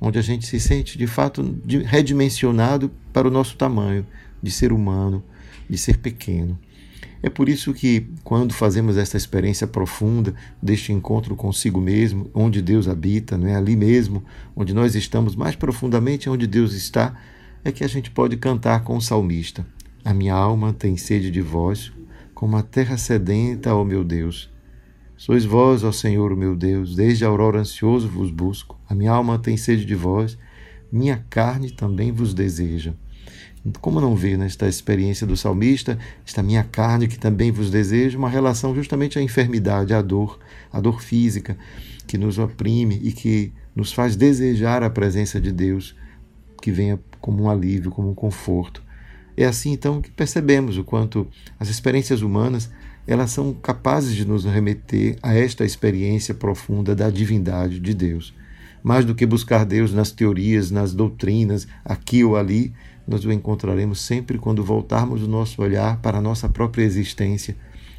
onde 0.00 0.18
a 0.18 0.22
gente 0.22 0.46
se 0.46 0.58
sente 0.58 0.96
de 0.96 1.06
fato 1.06 1.58
redimensionado 1.84 2.90
para 3.12 3.28
o 3.28 3.30
nosso 3.30 3.56
tamanho 3.56 4.06
de 4.42 4.50
ser 4.50 4.72
humano, 4.72 5.22
de 5.68 5.76
ser 5.76 5.98
pequeno. 5.98 6.58
É 7.22 7.28
por 7.28 7.48
isso 7.48 7.74
que, 7.74 8.06
quando 8.22 8.54
fazemos 8.54 8.96
essa 8.96 9.16
experiência 9.16 9.66
profunda 9.66 10.34
deste 10.62 10.92
encontro 10.92 11.34
consigo 11.34 11.80
mesmo, 11.80 12.30
onde 12.32 12.62
Deus 12.62 12.86
habita, 12.86 13.36
não 13.36 13.48
é 13.48 13.56
ali 13.56 13.74
mesmo, 13.74 14.22
onde 14.54 14.72
nós 14.72 14.94
estamos 14.94 15.34
mais 15.34 15.56
profundamente, 15.56 16.30
onde 16.30 16.46
Deus 16.46 16.72
está, 16.72 17.16
é 17.64 17.72
que 17.72 17.84
a 17.84 17.88
gente 17.88 18.10
pode 18.10 18.36
cantar 18.36 18.84
com 18.84 18.96
o 18.96 19.00
salmista: 19.00 19.66
A 20.04 20.14
minha 20.14 20.34
alma 20.34 20.72
tem 20.72 20.96
sede 20.96 21.30
de 21.30 21.40
vós, 21.40 21.92
como 22.34 22.56
a 22.56 22.62
terra 22.62 22.96
sedenta, 22.96 23.74
ó 23.74 23.84
meu 23.84 24.04
Deus. 24.04 24.50
Sois 25.16 25.44
vós, 25.44 25.82
ó 25.82 25.90
Senhor, 25.90 26.36
meu 26.36 26.54
Deus, 26.54 26.94
desde 26.94 27.24
a 27.24 27.28
aurora 27.28 27.60
ansioso 27.60 28.06
vos 28.06 28.30
busco. 28.30 28.78
A 28.88 28.94
minha 28.94 29.12
alma 29.12 29.38
tem 29.38 29.56
sede 29.56 29.84
de 29.84 29.94
vós, 29.94 30.36
minha 30.92 31.24
carne 31.30 31.70
também 31.70 32.12
vos 32.12 32.34
deseja. 32.34 32.92
Como 33.80 34.00
não 34.00 34.14
ver 34.14 34.36
nesta 34.36 34.68
experiência 34.68 35.26
do 35.26 35.36
salmista, 35.36 35.98
esta 36.24 36.42
minha 36.42 36.62
carne 36.62 37.08
que 37.08 37.18
também 37.18 37.50
vos 37.50 37.70
deseja, 37.70 38.18
uma 38.18 38.28
relação 38.28 38.74
justamente 38.74 39.18
à 39.18 39.22
enfermidade, 39.22 39.94
à 39.94 40.02
dor, 40.02 40.38
à 40.70 40.80
dor 40.80 41.02
física 41.02 41.56
que 42.06 42.16
nos 42.16 42.38
oprime 42.38 43.00
e 43.02 43.10
que 43.12 43.52
nos 43.74 43.92
faz 43.92 44.14
desejar 44.14 44.82
a 44.82 44.90
presença 44.90 45.40
de 45.40 45.50
Deus, 45.50 45.96
que 46.60 46.70
venha 46.70 46.98
como 47.20 47.44
um 47.44 47.50
alívio, 47.50 47.90
como 47.90 48.10
um 48.10 48.14
conforto. 48.14 48.82
É 49.36 49.44
assim 49.44 49.72
então 49.72 50.00
que 50.00 50.10
percebemos 50.10 50.78
o 50.78 50.84
quanto 50.84 51.26
as 51.60 51.68
experiências 51.68 52.22
humanas 52.22 52.70
elas 53.06 53.30
são 53.30 53.52
capazes 53.52 54.16
de 54.16 54.26
nos 54.26 54.44
remeter 54.44 55.16
a 55.22 55.34
esta 55.34 55.64
experiência 55.64 56.34
profunda 56.34 56.94
da 56.94 57.08
divindade 57.08 57.78
de 57.78 57.94
Deus. 57.94 58.34
Mais 58.82 59.04
do 59.04 59.14
que 59.14 59.24
buscar 59.24 59.64
Deus 59.64 59.92
nas 59.92 60.10
teorias, 60.10 60.70
nas 60.70 60.92
doutrinas, 60.92 61.68
aqui 61.84 62.24
ou 62.24 62.36
ali, 62.36 62.72
nós 63.06 63.24
o 63.24 63.30
encontraremos 63.30 64.00
sempre 64.00 64.38
quando 64.38 64.64
voltarmos 64.64 65.22
o 65.22 65.28
nosso 65.28 65.62
olhar 65.62 65.98
para 65.98 66.18
a 66.18 66.20
nossa 66.20 66.48
própria 66.48 66.82
existência 66.82 67.56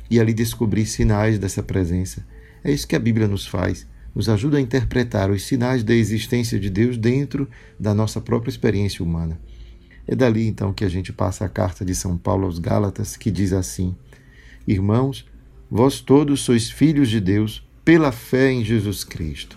e 0.10 0.20
ali 0.20 0.34
descobrir 0.34 0.86
sinais 0.86 1.40
dessa 1.40 1.64
presença. 1.64 2.26
É 2.64 2.72
isso 2.72 2.88
que 2.88 2.96
a 2.96 3.00
Bíblia 3.00 3.28
nos 3.28 3.48
faz 3.48 3.88
nos 4.18 4.28
ajuda 4.30 4.58
a 4.58 4.62
interpretar 4.62 5.30
os 5.30 5.44
sinais 5.44 5.84
da 5.84 5.94
existência 5.94 6.60
de 6.60 6.72
Deus 6.72 6.98
dentro 6.98 7.48
da 7.80 7.94
nossa 7.94 8.20
própria 8.20 8.50
experiência 8.50 9.06
humana. 9.06 9.40
É 10.08 10.16
dali 10.16 10.48
então 10.48 10.74
que 10.74 10.84
a 10.84 10.90
gente 10.90 11.14
passa 11.14 11.46
a 11.46 11.50
carta 11.50 11.86
de 11.86 11.94
São 11.94 12.18
Paulo 12.18 12.46
aos 12.46 12.58
Gálatas, 12.58 13.16
que 13.16 13.30
diz 13.30 13.54
assim: 13.54 13.96
Irmãos, 14.68 15.24
vós 15.70 16.00
todos 16.00 16.40
sois 16.42 16.68
filhos 16.68 17.10
de 17.10 17.20
Deus 17.20 17.64
pela 17.86 18.12
fé 18.12 18.52
em 18.52 18.66
Jesus 18.66 19.04
Cristo. 19.04 19.56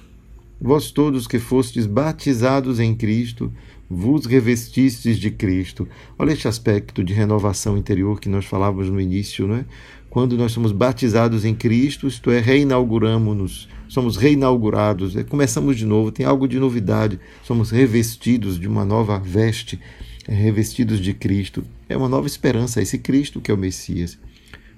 Vós 0.60 0.90
todos 0.90 1.26
que 1.26 1.38
fostes 1.38 1.86
batizados 1.86 2.78
em 2.78 2.94
Cristo, 2.94 3.50
vos 3.88 4.26
revestistes 4.26 5.16
de 5.16 5.30
Cristo. 5.30 5.88
Olha 6.18 6.32
este 6.32 6.46
aspecto 6.46 7.02
de 7.02 7.14
renovação 7.14 7.78
interior 7.78 8.20
que 8.20 8.28
nós 8.28 8.44
falávamos 8.44 8.90
no 8.90 9.00
início, 9.00 9.48
não 9.48 9.54
é? 9.54 9.64
quando 10.10 10.36
nós 10.36 10.50
somos 10.50 10.72
batizados 10.72 11.44
em 11.44 11.54
Cristo, 11.54 12.08
isto 12.08 12.32
é, 12.32 12.40
reinauguramos-nos, 12.40 13.68
somos 13.90 14.16
reinaugurados, 14.16 15.16
é, 15.16 15.24
começamos 15.24 15.76
de 15.76 15.84
novo, 15.84 16.12
tem 16.12 16.24
algo 16.24 16.46
de 16.46 16.60
novidade, 16.60 17.18
somos 17.42 17.72
revestidos 17.72 18.58
de 18.58 18.68
uma 18.68 18.84
nova 18.84 19.18
veste, 19.18 19.80
é, 20.28 20.32
revestidos 20.32 21.00
de 21.00 21.12
Cristo. 21.12 21.64
É 21.88 21.96
uma 21.96 22.08
nova 22.08 22.28
esperança, 22.28 22.80
esse 22.80 22.98
Cristo 22.98 23.40
que 23.40 23.50
é 23.50 23.54
o 23.54 23.58
Messias. 23.58 24.16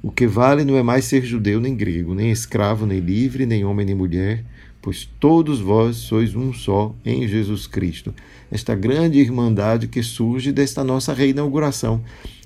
O 0.03 0.11
que 0.11 0.27
vale 0.27 0.65
não 0.65 0.79
é 0.79 0.83
mais 0.83 1.05
ser 1.05 1.23
judeu 1.27 1.61
nem 1.61 1.77
grego, 1.77 2.15
nem 2.15 2.31
escravo, 2.31 2.87
nem 2.87 3.01
livre, 3.01 3.45
nem 3.45 3.67
homem 3.67 3.85
nem 3.85 3.95
mulher, 3.95 4.45
pois 4.81 5.07
todos 5.21 5.61
vós 5.61 5.97
sois 5.97 6.35
um 6.35 6.51
só 6.55 6.95
em 7.05 7.29
Jesus 7.29 7.67
Cristo. 7.67 8.15
Esta 8.51 8.75
grande 8.75 9.19
irmandade 9.19 9.89
que 9.89 10.03
surge 10.03 10.53
desta 10.53 10.83
nossa 10.83 11.13
reinauguração, 11.13 12.03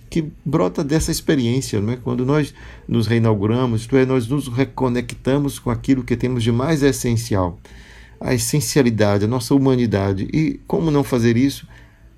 que 0.08 0.30
brota 0.44 0.84
dessa 0.84 1.10
experiência, 1.10 1.80
não 1.80 1.92
é? 1.92 1.96
Quando 1.96 2.25
nós 2.25 2.54
nos 2.86 3.06
reinauguramos, 3.06 3.82
isto 3.82 3.96
é, 3.96 4.06
nós 4.06 4.26
nos 4.28 4.48
reconectamos 4.48 5.58
com 5.58 5.70
aquilo 5.70 6.04
que 6.04 6.16
temos 6.16 6.42
de 6.42 6.52
mais 6.52 6.82
essencial, 6.82 7.58
a 8.20 8.34
essencialidade, 8.34 9.25
a 9.25 9.28
nossa 9.28 9.54
humanidade. 9.54 10.28
E 10.32 10.60
como 10.66 10.90
não 10.90 11.04
fazer 11.04 11.36
isso? 11.36 11.66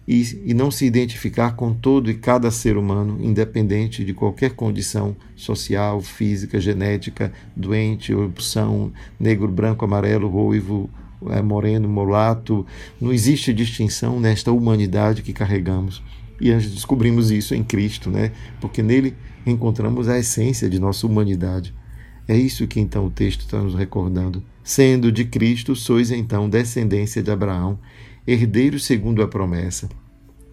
e, 0.09 0.41
e 0.47 0.55
não 0.55 0.71
se 0.71 0.87
identificar 0.87 1.55
com 1.55 1.75
todo 1.75 2.11
e 2.11 2.15
cada 2.15 2.51
ser 2.51 2.79
humano, 2.79 3.19
independente 3.21 4.03
de 4.03 4.15
qualquer 4.15 4.55
condição 4.55 5.15
social, 5.37 6.01
física, 6.01 6.59
genética, 6.59 7.31
doente, 7.55 8.15
opção, 8.15 8.91
negro, 9.21 9.47
branco, 9.49 9.85
amarelo, 9.85 10.27
ruivo, 10.27 10.89
é, 11.29 11.43
moreno, 11.43 11.87
mulato. 11.87 12.67
Não 12.99 13.13
existe 13.13 13.53
distinção 13.53 14.19
nesta 14.19 14.51
humanidade 14.51 15.21
que 15.21 15.35
carregamos. 15.35 16.03
E 16.41 16.53
nós 16.53 16.71
descobrimos 16.71 17.31
isso 17.31 17.55
em 17.55 17.65
Cristo, 17.65 18.11
né? 18.11 18.33
porque 18.61 18.83
nele 18.83 19.15
encontramos 19.47 20.09
a 20.09 20.19
essência 20.19 20.69
de 20.69 20.79
nossa 20.79 21.07
humanidade. 21.07 21.75
É 22.27 22.37
isso 22.37 22.67
que 22.67 22.79
então 22.79 23.07
o 23.07 23.11
texto 23.11 23.41
está 23.41 23.61
nos 23.61 23.75
recordando. 23.75 24.43
Sendo 24.63 25.11
de 25.11 25.25
Cristo, 25.25 25.75
sois 25.75 26.11
então 26.11 26.49
descendência 26.49 27.23
de 27.23 27.31
Abraão 27.31 27.79
herdeiros 28.27 28.85
segundo 28.85 29.23
a 29.23 29.29
promessa. 29.29 29.89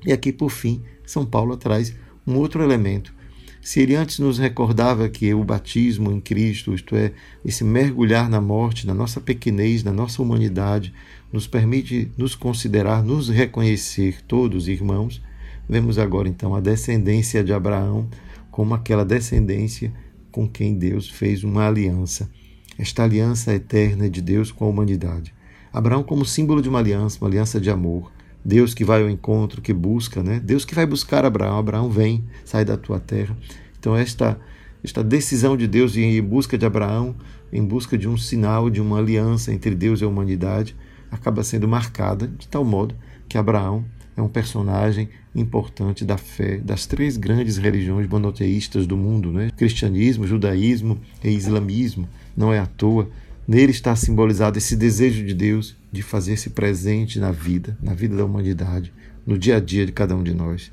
E 0.06 0.14
aqui, 0.14 0.32
por 0.32 0.50
fim, 0.50 0.82
São 1.06 1.26
Paulo 1.26 1.58
traz 1.58 1.94
um 2.26 2.36
outro 2.38 2.64
elemento. 2.64 3.14
Se 3.62 3.82
ele 3.82 3.96
antes 3.96 4.20
nos 4.20 4.38
recordava 4.38 5.10
que 5.10 5.34
o 5.34 5.44
batismo 5.44 6.12
em 6.12 6.22
Cristo, 6.22 6.74
isto 6.74 6.96
é, 6.96 7.12
esse 7.44 7.64
mergulhar 7.64 8.30
na 8.30 8.40
morte, 8.40 8.88
na 8.88 8.94
nossa 8.94 9.20
pequenez, 9.20 9.84
na 9.84 9.92
nossa 9.92 10.22
humanidade, 10.22 10.94
nos 11.34 11.48
permite 11.48 12.12
nos 12.16 12.36
considerar, 12.36 13.04
nos 13.04 13.28
reconhecer 13.28 14.22
todos 14.28 14.68
irmãos, 14.68 15.22
vemos 15.68 15.98
agora 15.98 16.28
então 16.28 16.56
a 16.56 16.60
descendência 16.60 17.44
de 17.44 17.54
Abraão 17.54 18.08
como 18.52 18.74
aquela 18.74 19.04
descendência 19.04 19.92
com 20.32 20.48
quem 20.48 20.78
Deus 20.78 21.10
fez 21.10 21.44
uma 21.44 21.68
aliança. 21.68 22.30
Esta 22.78 23.04
aliança 23.04 23.54
eterna 23.54 24.10
de 24.10 24.22
Deus 24.22 24.52
com 24.52 24.66
a 24.66 24.68
humanidade. 24.68 25.34
Abraão 25.72 26.04
como 26.04 26.26
símbolo 26.26 26.62
de 26.62 26.70
uma 26.70 26.80
aliança, 26.80 27.18
uma 27.20 27.28
aliança 27.28 27.60
de 27.60 27.70
amor. 27.70 28.12
Deus 28.44 28.74
que 28.74 28.86
vai 28.86 29.02
ao 29.02 29.10
encontro, 29.10 29.62
que 29.62 29.74
busca, 29.74 30.22
né? 30.22 30.40
Deus 30.40 30.64
que 30.64 30.76
vai 30.76 30.86
buscar 30.86 31.26
Abraão. 31.26 31.58
Abraão 31.58 31.90
vem, 31.90 32.24
sai 32.46 32.64
da 32.64 32.78
tua 32.78 33.00
terra. 33.00 33.36
Então 33.80 33.96
esta 33.96 34.40
esta 34.86 35.04
decisão 35.04 35.58
de 35.58 35.68
Deus 35.68 35.98
em 35.98 36.22
busca 36.22 36.58
de 36.58 36.66
Abraão, 36.66 37.16
em 37.52 37.64
busca 37.64 37.98
de 37.98 38.08
um 38.08 38.16
sinal, 38.16 38.70
de 38.70 38.80
uma 38.80 39.00
aliança 39.00 39.52
entre 39.52 39.74
Deus 39.74 40.00
e 40.00 40.04
a 40.04 40.08
humanidade, 40.08 40.76
acaba 41.10 41.44
sendo 41.44 41.68
marcada 41.68 42.28
de 42.28 42.48
tal 42.48 42.64
modo 42.64 42.94
que 43.28 43.36
Abraão 43.36 43.84
é 44.16 44.22
um 44.22 44.30
personagem 44.30 45.10
importante 45.36 46.06
da 46.06 46.18
fé 46.18 46.58
das 46.58 46.86
três 46.86 47.18
grandes 47.18 47.58
religiões 47.58 48.08
monoteístas 48.08 48.88
do 48.88 48.96
mundo, 48.96 49.32
né? 49.32 49.52
Cristianismo, 49.58 50.26
judaísmo 50.26 50.98
e 51.24 51.30
islamismo. 51.30 52.08
Não 52.36 52.54
é 52.54 52.60
à 52.60 52.66
toa 52.66 53.10
Nele 53.48 53.72
está 53.72 53.96
simbolizado 53.96 54.58
esse 54.58 54.76
desejo 54.76 55.24
de 55.24 55.34
Deus 55.34 55.76
de 55.92 56.02
fazer-se 56.02 56.50
presente 56.50 57.20
na 57.20 57.32
vida, 57.32 57.78
na 57.80 57.94
vida 57.94 58.18
da 58.18 58.26
humanidade, 58.26 58.92
no 59.26 59.38
dia 59.38 59.58
a 59.58 59.60
dia 59.60 59.86
de 59.86 59.92
cada 59.92 60.16
um 60.16 60.24
de 60.24 60.34
nós. 60.34 60.72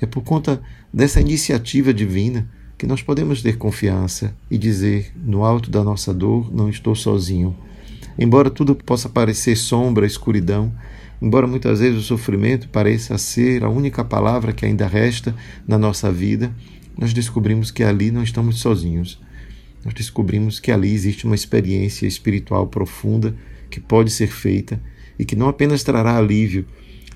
É 0.00 0.06
por 0.06 0.22
conta 0.22 0.60
dessa 0.92 1.20
iniciativa 1.20 1.94
divina 1.94 2.50
que 2.76 2.86
nós 2.86 3.02
podemos 3.02 3.40
ter 3.40 3.56
confiança 3.56 4.34
e 4.50 4.58
dizer, 4.58 5.12
no 5.16 5.44
alto 5.44 5.70
da 5.70 5.84
nossa 5.84 6.12
dor, 6.12 6.52
não 6.52 6.68
estou 6.68 6.96
sozinho. 6.96 7.56
Embora 8.18 8.50
tudo 8.50 8.74
possa 8.74 9.08
parecer 9.08 9.54
sombra, 9.54 10.04
escuridão, 10.04 10.72
embora 11.20 11.46
muitas 11.46 11.80
vezes 11.80 11.98
o 11.98 12.02
sofrimento 12.02 12.68
pareça 12.68 13.16
ser 13.18 13.64
a 13.64 13.68
única 13.68 14.04
palavra 14.04 14.52
que 14.52 14.64
ainda 14.64 14.86
resta 14.86 15.34
na 15.66 15.78
nossa 15.78 16.10
vida, 16.12 16.54
nós 16.96 17.12
descobrimos 17.12 17.70
que 17.70 17.82
ali 17.82 18.10
não 18.10 18.22
estamos 18.22 18.60
sozinhos 18.60 19.20
nós 19.84 19.94
descobrimos 19.94 20.58
que 20.58 20.70
ali 20.70 20.92
existe 20.92 21.24
uma 21.24 21.34
experiência 21.34 22.06
espiritual 22.06 22.66
profunda 22.66 23.34
que 23.70 23.80
pode 23.80 24.10
ser 24.10 24.28
feita 24.28 24.80
e 25.18 25.24
que 25.24 25.36
não 25.36 25.48
apenas 25.48 25.82
trará 25.82 26.16
alívio, 26.16 26.66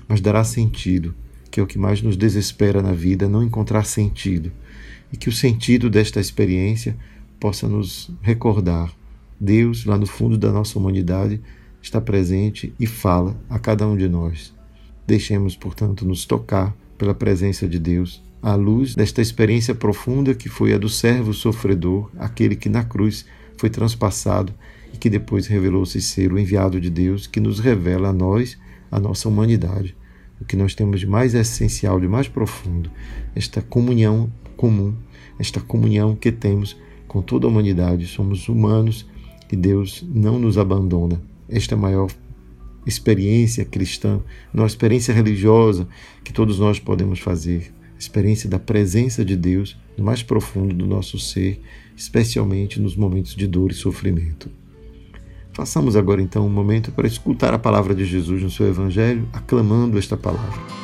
mas 0.07 0.21
dará 0.21 0.43
sentido, 0.43 1.13
que 1.51 1.59
é 1.59 1.63
o 1.63 1.67
que 1.67 1.77
mais 1.77 2.01
nos 2.01 2.17
desespera 2.17 2.81
na 2.81 2.91
vida, 2.91 3.29
não 3.29 3.43
encontrar 3.43 3.83
sentido. 3.85 4.51
E 5.11 5.17
que 5.17 5.29
o 5.29 5.31
sentido 5.31 5.89
desta 5.89 6.19
experiência 6.19 6.97
possa 7.39 7.67
nos 7.67 8.09
recordar: 8.21 8.91
Deus, 9.39 9.85
lá 9.85 9.97
no 9.97 10.07
fundo 10.07 10.37
da 10.37 10.51
nossa 10.51 10.79
humanidade, 10.79 11.39
está 11.83 11.99
presente 11.99 12.73
e 12.79 12.87
fala 12.87 13.35
a 13.49 13.59
cada 13.59 13.85
um 13.85 13.95
de 13.95 14.07
nós. 14.07 14.53
Deixemos, 15.05 15.55
portanto, 15.55 16.05
nos 16.05 16.25
tocar 16.25 16.73
pela 16.97 17.13
presença 17.13 17.67
de 17.67 17.77
Deus 17.77 18.23
à 18.41 18.55
luz 18.55 18.95
desta 18.95 19.21
experiência 19.21 19.75
profunda 19.75 20.33
que 20.33 20.47
foi 20.49 20.73
a 20.73 20.77
do 20.77 20.87
servo 20.87 21.33
sofredor, 21.33 22.09
aquele 22.17 22.55
que 22.55 22.69
na 22.69 22.83
cruz 22.83 23.25
foi 23.57 23.69
transpassado 23.69 24.53
e 24.93 24.97
que 24.97 25.09
depois 25.09 25.45
revelou-se 25.45 26.01
ser 26.01 26.31
o 26.31 26.39
enviado 26.39 26.79
de 26.79 26.89
Deus, 26.89 27.27
que 27.27 27.39
nos 27.39 27.59
revela 27.59 28.09
a 28.09 28.13
nós, 28.13 28.57
a 28.89 28.99
nossa 28.99 29.27
humanidade, 29.27 29.95
o 30.39 30.45
que 30.45 30.55
nós 30.55 30.73
temos 30.73 31.01
de 31.01 31.07
mais 31.07 31.33
essencial, 31.33 31.99
de 31.99 32.07
mais 32.07 32.27
profundo, 32.27 32.89
esta 33.35 33.61
comunhão 33.61 34.31
comum, 34.55 34.95
esta 35.37 35.59
comunhão 35.59 36.15
que 36.15 36.31
temos 36.31 36.77
com 37.07 37.21
toda 37.21 37.45
a 37.45 37.49
humanidade. 37.49 38.07
Somos 38.07 38.47
humanos 38.47 39.05
e 39.51 39.55
Deus 39.55 40.05
não 40.07 40.39
nos 40.39 40.57
abandona. 40.57 41.32
Esta 41.53 41.77
maior 41.77 42.09
experiência 42.85 43.63
cristã, 43.63 44.19
uma 44.53 44.65
experiência 44.65 45.13
religiosa 45.13 45.87
que 46.23 46.33
todos 46.33 46.59
nós 46.59 46.79
podemos 46.79 47.19
fazer 47.19 47.71
experiência 47.97 48.49
da 48.49 48.59
presença 48.59 49.23
de 49.23 49.35
Deus 49.35 49.77
no 49.97 50.03
mais 50.03 50.21
profundo 50.21 50.73
do 50.73 50.85
nosso 50.85 51.17
ser, 51.17 51.61
especialmente 51.95 52.81
nos 52.81 52.95
momentos 52.95 53.35
de 53.35 53.47
dor 53.47 53.71
e 53.71 53.75
sofrimento. 53.75 54.49
Façamos 55.53 55.95
agora 55.95 56.21
então 56.21 56.45
um 56.45 56.49
momento 56.49 56.91
para 56.91 57.07
escutar 57.07 57.53
a 57.53 57.59
palavra 57.59 57.93
de 57.93 58.03
Jesus 58.03 58.41
no 58.41 58.49
seu 58.49 58.67
Evangelho, 58.67 59.29
aclamando 59.31 59.99
esta 59.99 60.17
palavra. 60.17 60.82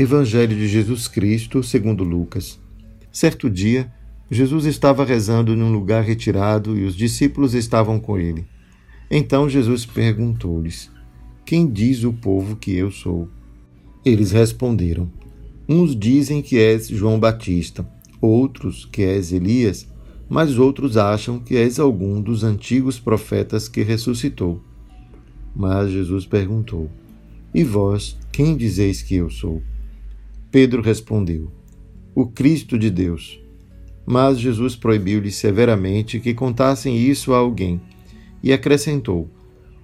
Evangelho 0.00 0.56
de 0.56 0.66
Jesus 0.66 1.06
Cristo, 1.06 1.62
segundo 1.62 2.02
Lucas. 2.02 2.58
Certo 3.12 3.50
dia, 3.50 3.92
Jesus 4.30 4.64
estava 4.64 5.04
rezando 5.04 5.54
num 5.54 5.70
lugar 5.70 6.02
retirado 6.02 6.74
e 6.74 6.84
os 6.84 6.96
discípulos 6.96 7.52
estavam 7.52 8.00
com 8.00 8.16
ele. 8.16 8.46
Então 9.10 9.46
Jesus 9.46 9.84
perguntou-lhes: 9.84 10.90
Quem 11.44 11.70
diz 11.70 12.02
o 12.02 12.14
povo 12.14 12.56
que 12.56 12.74
eu 12.74 12.90
sou? 12.90 13.28
Eles 14.02 14.30
responderam: 14.30 15.12
Uns 15.68 15.94
dizem 15.94 16.40
que 16.40 16.58
és 16.58 16.88
João 16.88 17.20
Batista, 17.20 17.86
outros 18.22 18.86
que 18.86 19.02
és 19.02 19.34
Elias, 19.34 19.86
mas 20.30 20.58
outros 20.58 20.96
acham 20.96 21.38
que 21.38 21.58
és 21.58 21.78
algum 21.78 22.22
dos 22.22 22.42
antigos 22.42 22.98
profetas 22.98 23.68
que 23.68 23.82
ressuscitou. 23.82 24.64
Mas 25.54 25.90
Jesus 25.90 26.24
perguntou: 26.24 26.90
E 27.54 27.62
vós, 27.62 28.16
quem 28.32 28.56
dizeis 28.56 29.02
que 29.02 29.16
eu 29.16 29.28
sou? 29.28 29.62
Pedro 30.50 30.82
respondeu: 30.82 31.48
O 32.12 32.26
Cristo 32.26 32.76
de 32.76 32.90
Deus. 32.90 33.40
Mas 34.04 34.40
Jesus 34.40 34.74
proibiu-lhes 34.74 35.36
severamente 35.36 36.18
que 36.18 36.34
contassem 36.34 36.96
isso 36.98 37.32
a 37.32 37.36
alguém 37.36 37.80
e 38.42 38.52
acrescentou: 38.52 39.30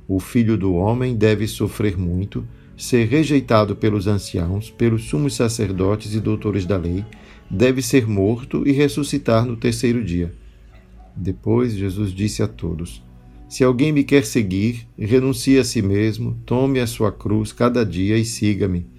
O 0.09 0.19
filho 0.19 0.57
do 0.57 0.75
homem 0.75 1.15
deve 1.15 1.47
sofrer 1.47 1.97
muito, 1.97 2.45
ser 2.77 3.07
rejeitado 3.07 3.77
pelos 3.77 4.09
anciãos, 4.09 4.69
pelos 4.69 5.05
sumos 5.05 5.37
sacerdotes 5.37 6.15
e 6.15 6.21
doutores 6.21 6.67
da 6.67 6.77
lei, 6.77 7.05
deve 7.49 7.81
ser 7.81 8.09
morto 8.09 8.67
e 8.67 8.73
ressuscitar 8.73 9.47
no 9.47 9.57
terceiro 9.57 10.05
dia. 10.05 10.35
Depois 11.15 11.75
Jesus 11.75 12.13
disse 12.13 12.43
a 12.43 12.49
todos: 12.49 13.01
Se 13.49 13.63
alguém 13.63 13.93
me 13.93 14.03
quer 14.03 14.25
seguir, 14.25 14.89
renuncie 14.99 15.61
a 15.61 15.65
si 15.65 15.81
mesmo, 15.81 16.37
tome 16.45 16.81
a 16.81 16.89
sua 16.89 17.13
cruz 17.13 17.53
cada 17.53 17.87
dia 17.87 18.19
e 18.19 18.25
siga-me 18.25 18.96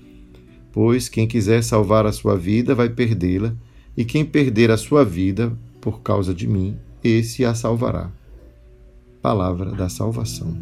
Pois 0.80 1.10
quem 1.10 1.26
quiser 1.26 1.64
salvar 1.64 2.06
a 2.06 2.12
sua 2.12 2.38
vida 2.38 2.76
vai 2.76 2.88
perdê-la, 2.88 3.56
e 3.98 4.06
quem 4.06 4.24
perder 4.24 4.70
a 4.70 4.78
sua 4.78 5.04
vida 5.04 5.58
por 5.82 6.02
causa 6.02 6.36
de 6.36 6.46
mim, 6.46 6.78
esse 7.04 7.44
a 7.44 7.56
salvará. 7.56 8.12
Palavra 9.20 9.72
da 9.72 9.90
salvação. 9.90 10.56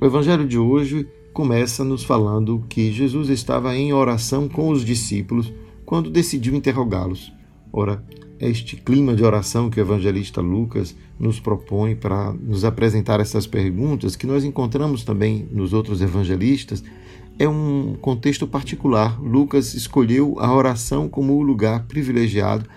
O 0.00 0.04
evangelho 0.04 0.44
de 0.44 0.58
hoje 0.58 1.06
começa 1.32 1.84
nos 1.84 2.02
falando 2.02 2.64
que 2.68 2.90
Jesus 2.90 3.28
estava 3.28 3.76
em 3.76 3.92
oração 3.92 4.48
com 4.48 4.70
os 4.70 4.84
discípulos 4.84 5.52
quando 5.86 6.10
decidiu 6.10 6.56
interrogá-los. 6.56 7.32
Ora, 7.72 8.02
este 8.40 8.74
clima 8.74 9.14
de 9.14 9.22
oração 9.22 9.70
que 9.70 9.78
o 9.78 9.82
evangelista 9.82 10.40
Lucas 10.40 10.96
nos 11.16 11.38
propõe 11.38 11.94
para 11.94 12.32
nos 12.32 12.64
apresentar 12.64 13.20
essas 13.20 13.46
perguntas, 13.46 14.16
que 14.16 14.26
nós 14.26 14.42
encontramos 14.42 15.04
também 15.04 15.46
nos 15.52 15.72
outros 15.72 16.02
evangelistas, 16.02 16.82
é 17.40 17.48
um 17.48 17.94
contexto 17.94 18.46
particular. 18.46 19.18
Lucas 19.18 19.72
escolheu 19.72 20.36
a 20.38 20.54
oração 20.54 21.08
como 21.08 21.32
o 21.32 21.42
lugar 21.42 21.84
privilegiado 21.84 22.68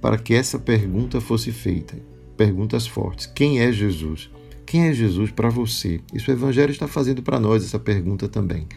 para 0.00 0.16
que 0.16 0.32
essa 0.32 0.60
pergunta 0.60 1.20
fosse 1.20 1.50
feita. 1.50 1.98
Perguntas 2.36 2.86
fortes: 2.86 3.26
quem 3.26 3.58
é 3.58 3.72
Jesus? 3.72 4.30
Quem 4.64 4.86
é 4.86 4.92
Jesus 4.92 5.32
para 5.32 5.48
você? 5.48 6.00
Isso 6.14 6.30
o 6.30 6.34
Evangelho 6.34 6.70
está 6.70 6.86
fazendo 6.86 7.20
para 7.20 7.40
nós 7.40 7.64
essa 7.64 7.80
pergunta 7.80 8.28
também. 8.28 8.68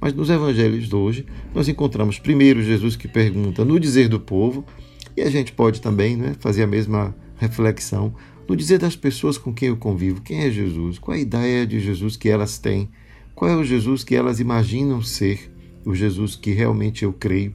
Mas 0.00 0.14
nos 0.14 0.30
Evangelhos 0.30 0.88
de 0.88 0.94
hoje, 0.94 1.26
nós 1.52 1.68
encontramos 1.68 2.20
primeiro 2.20 2.62
Jesus 2.62 2.94
que 2.94 3.08
pergunta 3.08 3.64
no 3.64 3.80
dizer 3.80 4.08
do 4.08 4.20
povo, 4.20 4.64
e 5.16 5.22
a 5.22 5.28
gente 5.28 5.52
pode 5.52 5.80
também 5.80 6.16
né, 6.16 6.36
fazer 6.38 6.62
a 6.62 6.66
mesma 6.66 7.12
reflexão 7.38 8.14
no 8.48 8.54
dizer 8.54 8.78
das 8.78 8.94
pessoas 8.94 9.36
com 9.36 9.52
quem 9.52 9.68
eu 9.68 9.76
convivo. 9.76 10.22
Quem 10.22 10.44
é 10.44 10.50
Jesus? 10.50 10.96
Qual 10.96 11.16
a 11.16 11.20
ideia 11.20 11.66
de 11.66 11.80
Jesus 11.80 12.16
que 12.16 12.28
elas 12.28 12.56
têm? 12.56 12.88
Qual 13.42 13.50
é 13.50 13.56
o 13.56 13.64
Jesus 13.64 14.04
que 14.04 14.14
elas 14.14 14.38
imaginam 14.38 15.02
ser? 15.02 15.50
O 15.84 15.96
Jesus 15.96 16.36
que 16.36 16.52
realmente 16.52 17.04
eu 17.04 17.12
creio? 17.12 17.52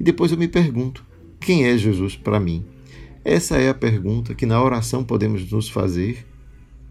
E 0.00 0.02
depois 0.02 0.32
eu 0.32 0.38
me 0.38 0.48
pergunto: 0.48 1.04
quem 1.38 1.66
é 1.66 1.76
Jesus 1.76 2.16
para 2.16 2.40
mim? 2.40 2.64
Essa 3.22 3.58
é 3.58 3.68
a 3.68 3.74
pergunta 3.74 4.34
que 4.34 4.46
na 4.46 4.62
oração 4.62 5.04
podemos 5.04 5.52
nos 5.52 5.68
fazer 5.68 6.26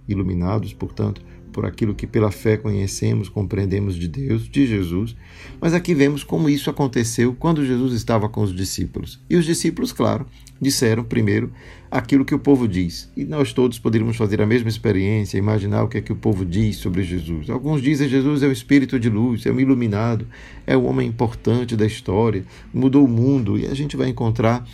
iluminados, 0.08 0.74
portanto, 0.74 1.24
por 1.56 1.66
aquilo 1.66 1.96
que 1.96 2.06
pela 2.06 2.32
fé 2.32 2.58
conhecemos, 2.58 3.30
compreendemos 3.30 3.96
de 3.96 4.10
Deus, 4.10 4.46
de 4.50 4.68
Jesus. 4.68 5.16
Mas 5.62 5.74
aqui 5.74 5.96
vemos 5.96 6.22
como 6.22 6.50
isso 6.50 6.70
aconteceu 6.70 7.34
quando 7.34 7.66
Jesus 7.66 7.94
estava 7.94 8.28
com 8.28 8.42
os 8.42 8.54
discípulos. 8.54 9.22
E 9.30 9.38
os 9.38 9.46
discípulos, 9.46 9.94
claro, 9.94 10.26
disseram 10.60 11.06
primeiro 11.06 11.50
aquilo 11.90 12.26
que 12.26 12.36
o 12.36 12.40
povo 12.40 12.68
diz. 12.68 13.10
E 13.16 13.24
nós 13.24 13.54
todos 13.54 13.80
poderíamos 13.80 14.18
fazer 14.18 14.42
a 14.42 14.46
mesma 14.46 14.68
experiência, 14.68 15.38
imaginar 15.38 15.84
o 15.84 15.88
que 15.88 15.98
é 15.98 16.02
que 16.02 16.12
o 16.12 16.16
povo 16.18 16.44
diz 16.44 16.76
sobre 16.76 17.04
Jesus. 17.04 17.50
Alguns 17.50 17.82
dizem 17.82 18.10
Jesus 18.10 18.44
é 18.44 18.48
o 18.48 18.52
espírito 18.52 19.00
de 19.00 19.10
luz, 19.10 19.46
é 19.46 19.50
o 19.50 19.58
iluminado, 19.58 20.28
é 20.68 20.76
o 20.76 20.84
homem 20.84 21.08
importante 21.08 21.78
da 21.78 21.86
história, 21.86 22.44
mudou 22.74 23.06
o 23.06 23.08
mundo. 23.08 23.58
E 23.58 23.66
a 23.66 23.74
gente 23.74 23.96
vai 23.96 24.10
encontrar 24.10 24.68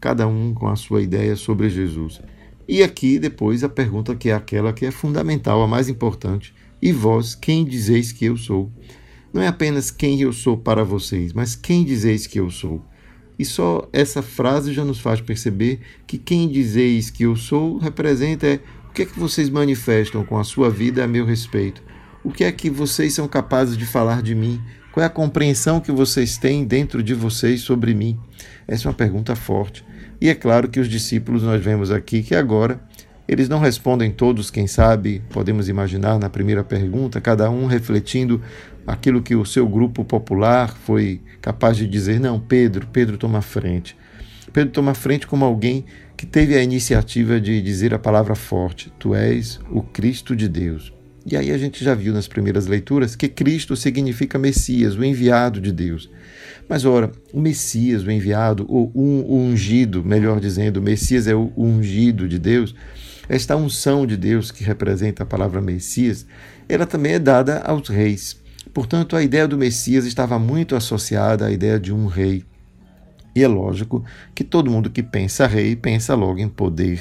cada 0.00 0.26
um 0.26 0.52
com 0.52 0.66
a 0.66 0.74
sua 0.74 1.02
ideia 1.02 1.36
sobre 1.36 1.70
Jesus. 1.70 2.20
E 2.68 2.82
aqui 2.82 3.18
depois 3.18 3.62
a 3.62 3.68
pergunta 3.68 4.14
que 4.14 4.28
é 4.28 4.34
aquela 4.34 4.72
que 4.72 4.84
é 4.84 4.90
fundamental, 4.90 5.62
a 5.62 5.68
mais 5.68 5.88
importante. 5.88 6.54
E 6.82 6.92
vós, 6.92 7.34
quem 7.34 7.64
dizeis 7.64 8.12
que 8.12 8.24
eu 8.24 8.36
sou? 8.36 8.70
Não 9.32 9.42
é 9.42 9.46
apenas 9.46 9.90
quem 9.90 10.20
eu 10.20 10.32
sou 10.32 10.56
para 10.56 10.84
vocês, 10.84 11.32
mas 11.32 11.54
quem 11.54 11.84
dizeis 11.84 12.26
que 12.26 12.40
eu 12.40 12.50
sou? 12.50 12.82
E 13.38 13.44
só 13.44 13.88
essa 13.92 14.22
frase 14.22 14.72
já 14.72 14.84
nos 14.84 14.98
faz 14.98 15.20
perceber 15.20 15.80
que 16.06 16.16
quem 16.16 16.48
dizeis 16.48 17.10
que 17.10 17.24
eu 17.24 17.36
sou 17.36 17.78
representa 17.78 18.46
é 18.46 18.60
o 18.88 18.92
que 18.92 19.02
é 19.02 19.06
que 19.06 19.18
vocês 19.18 19.50
manifestam 19.50 20.24
com 20.24 20.38
a 20.38 20.44
sua 20.44 20.70
vida 20.70 21.04
a 21.04 21.06
meu 21.06 21.26
respeito? 21.26 21.82
O 22.24 22.32
que 22.32 22.44
é 22.44 22.50
que 22.50 22.70
vocês 22.70 23.12
são 23.12 23.28
capazes 23.28 23.76
de 23.76 23.84
falar 23.84 24.22
de 24.22 24.34
mim? 24.34 24.60
Qual 24.90 25.04
é 25.04 25.06
a 25.06 25.10
compreensão 25.10 25.80
que 25.80 25.92
vocês 25.92 26.38
têm 26.38 26.64
dentro 26.64 27.02
de 27.02 27.12
vocês 27.12 27.60
sobre 27.60 27.92
mim? 27.94 28.18
Essa 28.66 28.88
é 28.88 28.90
uma 28.90 28.96
pergunta 28.96 29.36
forte. 29.36 29.84
E 30.20 30.28
é 30.28 30.34
claro 30.34 30.68
que 30.68 30.80
os 30.80 30.88
discípulos, 30.88 31.42
nós 31.42 31.62
vemos 31.62 31.90
aqui 31.90 32.22
que 32.22 32.34
agora 32.34 32.80
eles 33.28 33.48
não 33.48 33.58
respondem 33.58 34.10
todos, 34.10 34.50
quem 34.50 34.66
sabe, 34.66 35.22
podemos 35.30 35.68
imaginar 35.68 36.18
na 36.18 36.30
primeira 36.30 36.62
pergunta, 36.62 37.20
cada 37.20 37.50
um 37.50 37.66
refletindo 37.66 38.40
aquilo 38.86 39.20
que 39.20 39.34
o 39.34 39.44
seu 39.44 39.68
grupo 39.68 40.04
popular 40.04 40.74
foi 40.84 41.20
capaz 41.40 41.76
de 41.76 41.86
dizer: 41.86 42.20
não, 42.20 42.38
Pedro, 42.38 42.86
Pedro 42.86 43.18
toma 43.18 43.42
frente. 43.42 43.96
Pedro 44.52 44.72
toma 44.72 44.94
frente 44.94 45.26
como 45.26 45.44
alguém 45.44 45.84
que 46.16 46.24
teve 46.24 46.56
a 46.56 46.62
iniciativa 46.62 47.40
de 47.40 47.60
dizer 47.60 47.92
a 47.92 47.98
palavra 47.98 48.34
forte: 48.34 48.92
Tu 48.98 49.14
és 49.14 49.58
o 49.70 49.82
Cristo 49.82 50.36
de 50.36 50.48
Deus. 50.48 50.92
E 51.28 51.36
aí 51.36 51.50
a 51.50 51.58
gente 51.58 51.84
já 51.84 51.92
viu 51.92 52.12
nas 52.12 52.28
primeiras 52.28 52.68
leituras 52.68 53.16
que 53.16 53.28
Cristo 53.28 53.74
significa 53.74 54.38
Messias, 54.38 54.96
o 54.96 55.04
enviado 55.04 55.60
de 55.60 55.72
Deus. 55.72 56.08
Mas 56.68 56.84
ora, 56.84 57.12
o 57.32 57.40
Messias, 57.40 58.02
o 58.02 58.10
enviado, 58.10 58.66
ou 58.68 58.90
o 58.94 59.36
ungido, 59.36 60.04
melhor 60.04 60.40
dizendo, 60.40 60.78
o 60.78 60.82
Messias 60.82 61.26
é 61.26 61.34
o 61.34 61.52
ungido 61.56 62.28
de 62.28 62.38
Deus, 62.38 62.74
esta 63.28 63.56
unção 63.56 64.06
de 64.06 64.16
Deus 64.16 64.50
que 64.50 64.64
representa 64.64 65.22
a 65.22 65.26
palavra 65.26 65.60
Messias, 65.60 66.26
ela 66.68 66.86
também 66.86 67.14
é 67.14 67.18
dada 67.18 67.60
aos 67.60 67.88
reis. 67.88 68.40
Portanto, 68.72 69.16
a 69.16 69.22
ideia 69.22 69.46
do 69.46 69.56
Messias 69.56 70.04
estava 70.04 70.38
muito 70.38 70.76
associada 70.76 71.46
à 71.46 71.50
ideia 71.50 71.78
de 71.78 71.92
um 71.92 72.06
rei. 72.06 72.44
E 73.34 73.42
é 73.42 73.48
lógico 73.48 74.04
que 74.34 74.42
todo 74.42 74.70
mundo 74.70 74.90
que 74.90 75.02
pensa 75.02 75.46
rei 75.46 75.76
pensa 75.76 76.14
logo 76.14 76.38
em 76.38 76.48
poder. 76.48 77.00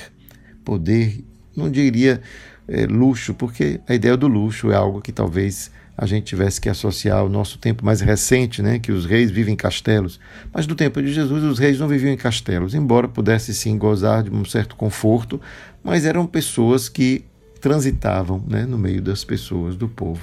Poder, 0.64 1.24
não 1.56 1.70
diria 1.70 2.22
é, 2.68 2.86
luxo, 2.86 3.34
porque 3.34 3.80
a 3.88 3.94
ideia 3.94 4.18
do 4.18 4.28
luxo 4.28 4.72
é 4.72 4.76
algo 4.76 5.02
que 5.02 5.12
talvez 5.12 5.72
a 5.98 6.06
gente 6.06 6.26
tivesse 6.26 6.60
que 6.60 6.70
associar 6.70 7.20
ao 7.20 7.30
nosso 7.30 7.58
tempo 7.58 7.86
mais 7.86 8.02
recente, 8.02 8.62
né, 8.62 8.80
que 8.80 8.92
os 8.92 9.06
reis 9.06 9.32
vivem 9.32 9.54
em 9.54 9.58
castelos. 9.58 10.20
Mas 10.54 10.68
no 10.68 10.76
tempo 10.76 11.02
de 11.02 11.14
Jesus, 11.14 11.44
os 11.44 11.60
reis 11.60 11.80
não 11.80 11.88
viviam 11.88 12.12
em 12.12 12.18
castelos, 12.18 12.74
embora 12.74 13.08
pudessem 13.08 13.54
sim 13.54 13.78
gozar 13.78 14.24
de 14.24 14.30
um 14.30 14.44
certo 14.44 14.76
conforto, 14.76 15.40
mas 15.84 16.06
eram 16.06 16.26
pessoas 16.26 16.90
que 16.90 17.26
transitavam 17.62 18.44
né, 18.48 18.64
no 18.64 18.78
meio 18.78 19.02
das 19.02 19.24
pessoas, 19.24 19.76
do 19.76 19.88
povo. 19.88 20.22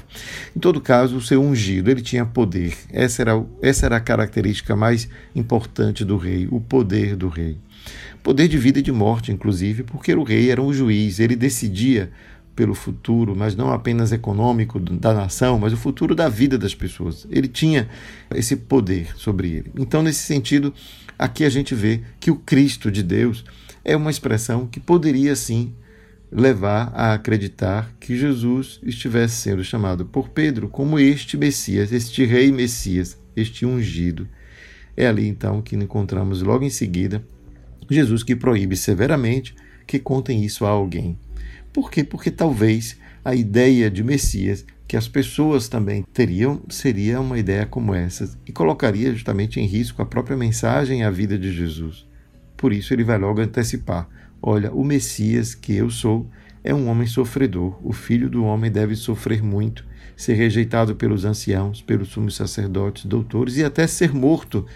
Em 0.54 0.60
todo 0.60 0.80
caso, 0.80 1.16
o 1.16 1.20
seu 1.20 1.42
ungido, 1.42 1.90
ele 1.90 2.00
tinha 2.00 2.24
poder. 2.24 2.76
Essa 2.92 3.22
era, 3.22 3.44
essa 3.60 3.86
era 3.86 3.96
a 3.96 4.00
característica 4.00 4.76
mais 4.76 5.08
importante 5.34 6.04
do 6.04 6.16
rei, 6.16 6.46
o 6.50 6.60
poder 6.60 7.16
do 7.16 7.28
rei. 7.28 7.56
Poder 8.22 8.46
de 8.46 8.56
vida 8.56 8.78
e 8.78 8.82
de 8.82 8.92
morte, 8.92 9.32
inclusive, 9.32 9.82
porque 9.82 10.14
o 10.14 10.22
rei 10.22 10.52
era 10.52 10.62
um 10.62 10.72
juiz, 10.72 11.18
ele 11.18 11.34
decidia 11.34 12.12
pelo 12.54 12.74
futuro, 12.74 13.34
mas 13.34 13.54
não 13.56 13.72
apenas 13.72 14.12
econômico 14.12 14.78
da 14.78 15.12
nação, 15.14 15.58
mas 15.58 15.72
o 15.72 15.76
futuro 15.76 16.14
da 16.14 16.28
vida 16.28 16.58
das 16.58 16.74
pessoas. 16.74 17.26
Ele 17.30 17.48
tinha 17.48 17.88
esse 18.34 18.56
poder 18.56 19.16
sobre 19.16 19.48
ele. 19.48 19.70
Então, 19.78 20.02
nesse 20.02 20.24
sentido, 20.24 20.72
aqui 21.18 21.44
a 21.44 21.50
gente 21.50 21.74
vê 21.74 22.02
que 22.20 22.30
o 22.30 22.36
Cristo 22.36 22.90
de 22.90 23.02
Deus 23.02 23.44
é 23.84 23.96
uma 23.96 24.10
expressão 24.10 24.66
que 24.66 24.78
poderia 24.78 25.34
sim 25.34 25.74
levar 26.30 26.92
a 26.94 27.12
acreditar 27.12 27.94
que 28.00 28.16
Jesus 28.16 28.80
estivesse 28.82 29.36
sendo 29.36 29.62
chamado 29.62 30.04
por 30.06 30.30
Pedro 30.30 30.68
como 30.68 30.98
este 30.98 31.36
Messias, 31.36 31.92
este 31.92 32.24
Rei 32.24 32.50
Messias, 32.50 33.18
este 33.36 33.66
ungido. 33.66 34.26
É 34.96 35.06
ali 35.06 35.26
então 35.26 35.60
que 35.60 35.74
encontramos 35.76 36.42
logo 36.42 36.64
em 36.64 36.70
seguida 36.70 37.22
Jesus 37.92 38.22
que 38.22 38.34
proíbe 38.34 38.76
severamente 38.76 39.54
que 39.86 39.98
contem 39.98 40.44
isso 40.44 40.64
a 40.64 40.70
alguém. 40.70 41.18
Por 41.72 41.90
quê? 41.90 42.04
Porque 42.04 42.30
talvez 42.30 42.96
a 43.24 43.34
ideia 43.34 43.90
de 43.90 44.02
Messias 44.02 44.64
que 44.86 44.96
as 44.96 45.08
pessoas 45.08 45.68
também 45.68 46.04
teriam 46.12 46.60
seria 46.68 47.18
uma 47.18 47.38
ideia 47.38 47.64
como 47.64 47.94
essa 47.94 48.36
e 48.46 48.52
colocaria 48.52 49.10
justamente 49.12 49.58
em 49.58 49.64
risco 49.64 50.02
a 50.02 50.06
própria 50.06 50.36
mensagem 50.36 51.00
e 51.00 51.02
a 51.02 51.10
vida 51.10 51.38
de 51.38 51.50
Jesus. 51.50 52.06
Por 52.58 52.72
isso 52.72 52.92
ele 52.92 53.02
vai 53.02 53.16
logo 53.16 53.40
antecipar: 53.40 54.06
olha, 54.42 54.70
o 54.70 54.84
Messias 54.84 55.54
que 55.54 55.74
eu 55.74 55.88
sou 55.88 56.28
é 56.62 56.74
um 56.74 56.88
homem 56.88 57.06
sofredor. 57.06 57.78
O 57.82 57.92
filho 57.92 58.28
do 58.28 58.44
homem 58.44 58.70
deve 58.70 58.94
sofrer 58.94 59.42
muito, 59.42 59.84
ser 60.16 60.34
rejeitado 60.34 60.94
pelos 60.94 61.24
anciãos, 61.24 61.80
pelos 61.80 62.08
sumos 62.08 62.36
sacerdotes, 62.36 63.06
doutores 63.06 63.56
e 63.56 63.64
até 63.64 63.86
ser 63.86 64.12
morto 64.12 64.66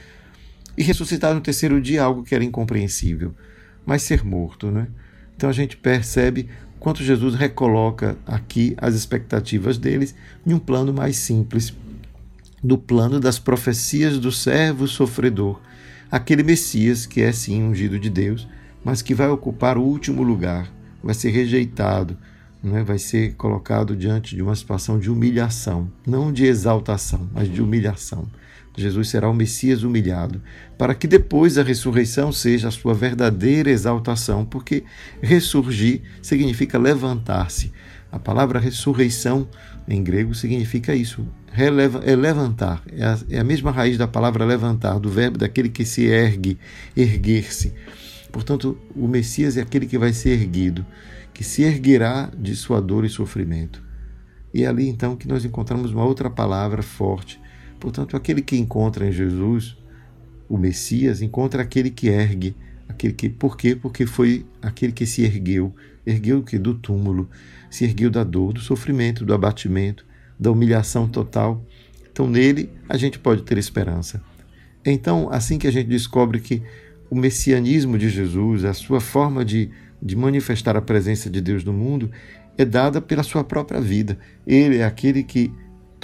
e 0.77 0.83
ressuscitar 0.83 1.35
no 1.35 1.41
terceiro 1.41 1.81
dia, 1.81 2.03
algo 2.03 2.23
que 2.23 2.35
era 2.35 2.43
incompreensível. 2.43 3.35
Mas 3.85 4.03
ser 4.03 4.25
morto, 4.25 4.71
né? 4.71 4.89
Então 5.37 5.51
a 5.51 5.53
gente 5.53 5.77
percebe 5.77 6.49
quanto 6.87 7.03
Jesus 7.03 7.35
recoloca 7.35 8.17
aqui 8.25 8.77
as 8.79 8.95
expectativas 8.95 9.77
deles 9.77 10.15
em 10.47 10.55
um 10.55 10.59
plano 10.61 10.93
mais 10.93 11.17
simples, 11.17 11.75
do 12.63 12.79
plano 12.79 13.19
das 13.19 13.41
profecias 13.41 14.21
do 14.21 14.31
servo 14.31 14.87
sofredor, 14.87 15.61
aquele 16.09 16.45
Messias 16.45 17.05
que 17.05 17.23
é 17.23 17.33
sim 17.33 17.61
ungido 17.61 17.99
de 17.99 18.09
Deus, 18.09 18.47
mas 18.85 19.03
que 19.03 19.17
vai 19.17 19.29
ocupar 19.29 19.77
o 19.77 19.83
último 19.83 20.23
lugar, 20.23 20.73
vai 21.03 21.13
ser 21.13 21.31
rejeitado, 21.31 22.17
né? 22.63 22.85
vai 22.85 23.01
ser 23.01 23.35
colocado 23.35 23.97
diante 23.97 24.37
de 24.37 24.43
uma 24.43 24.55
situação 24.55 24.97
de 24.97 25.11
humilhação, 25.11 25.91
não 26.07 26.33
de 26.33 26.45
exaltação, 26.45 27.29
mas 27.35 27.53
de 27.53 27.61
humilhação. 27.61 28.29
Jesus 28.77 29.09
será 29.09 29.29
o 29.29 29.35
Messias 29.35 29.83
humilhado, 29.83 30.43
para 30.77 30.95
que 30.95 31.07
depois 31.07 31.55
da 31.55 31.63
ressurreição 31.63 32.31
seja 32.31 32.69
a 32.69 32.71
sua 32.71 32.93
verdadeira 32.93 33.71
exaltação, 33.71 34.45
porque 34.45 34.85
ressurgir 35.21 36.03
significa 36.21 36.79
levantar-se. 36.79 37.73
A 38.13 38.19
palavra 38.19 38.61
ressurreição 38.61 39.49
em 39.89 40.03
grego 40.03 40.35
significa 40.35 40.95
isso, 40.95 41.27
releva, 41.51 42.03
é 42.05 42.15
levantar. 42.15 42.83
É 42.93 43.05
a, 43.05 43.19
é 43.31 43.39
a 43.39 43.45
mesma 43.45 43.71
raiz 43.71 43.97
da 43.97 44.07
palavra 44.07 44.45
levantar, 44.45 44.99
do 44.99 45.09
verbo 45.09 45.39
daquele 45.39 45.69
que 45.69 45.85
se 45.85 46.05
ergue, 46.05 46.59
erguer-se. 46.97 47.73
Portanto, 48.31 48.79
o 48.95 49.09
Messias 49.09 49.57
é 49.57 49.63
aquele 49.63 49.87
que 49.87 49.97
vai 49.97 50.13
ser 50.13 50.31
erguido, 50.31 50.85
que 51.33 51.43
se 51.43 51.63
erguerá 51.63 52.31
de 52.37 52.55
sua 52.55 52.81
dor 52.81 53.05
e 53.05 53.09
sofrimento. 53.09 53.83
E 54.53 54.65
é 54.65 54.67
ali 54.67 54.89
então 54.89 55.17
que 55.17 55.29
nós 55.29 55.45
encontramos 55.45 55.93
uma 55.93 56.05
outra 56.05 56.29
palavra 56.31 56.83
forte. 56.83 57.41
Portanto, 57.79 58.17
aquele 58.17 58.43
que 58.43 58.57
encontra 58.57 59.07
em 59.07 59.13
Jesus, 59.13 59.77
o 60.49 60.57
Messias, 60.57 61.23
encontra 61.23 61.63
aquele 61.63 61.91
que 61.91 62.09
ergue, 62.09 62.55
aquele 62.89 63.13
que 63.13 63.29
por 63.29 63.57
quê? 63.57 63.77
Porque 63.77 64.07
foi 64.07 64.47
aquele 64.63 64.93
que 64.93 65.07
se 65.07 65.23
ergueu, 65.23 65.75
ergueu 66.07 66.43
que 66.43 66.59
do 66.59 66.75
túmulo, 66.75 67.29
se 67.71 67.85
ergueu 67.85 68.11
da 68.11 68.25
dor, 68.25 68.53
do 68.53 68.61
sofrimento, 68.61 69.25
do 69.25 69.35
abatimento, 69.35 70.07
da 70.39 70.51
humilhação 70.51 71.09
total. 71.09 71.65
Então, 72.11 72.29
nele 72.29 72.71
a 72.89 72.97
gente 72.97 73.19
pode 73.19 73.43
ter 73.43 73.59
esperança. 73.59 74.23
Então, 74.85 75.29
assim 75.31 75.59
que 75.59 75.67
a 75.67 75.73
gente 75.73 75.89
descobre 75.89 76.41
que 76.41 76.63
o 77.11 77.17
messianismo 77.17 77.99
de 77.99 78.09
Jesus, 78.09 78.65
a 78.65 78.73
sua 78.73 79.01
forma 79.01 79.45
de, 79.45 79.71
de 80.01 80.17
manifestar 80.17 80.77
a 80.77 80.83
presença 80.83 81.29
de 81.29 81.41
Deus 81.41 81.65
no 81.65 81.73
mundo, 81.73 82.11
é 82.57 82.65
dada 82.65 83.01
pela 83.01 83.23
sua 83.23 83.45
própria 83.45 83.81
vida. 83.81 84.19
Ele 84.47 84.79
é 84.79 84.85
aquele 84.85 85.23
que 85.23 85.53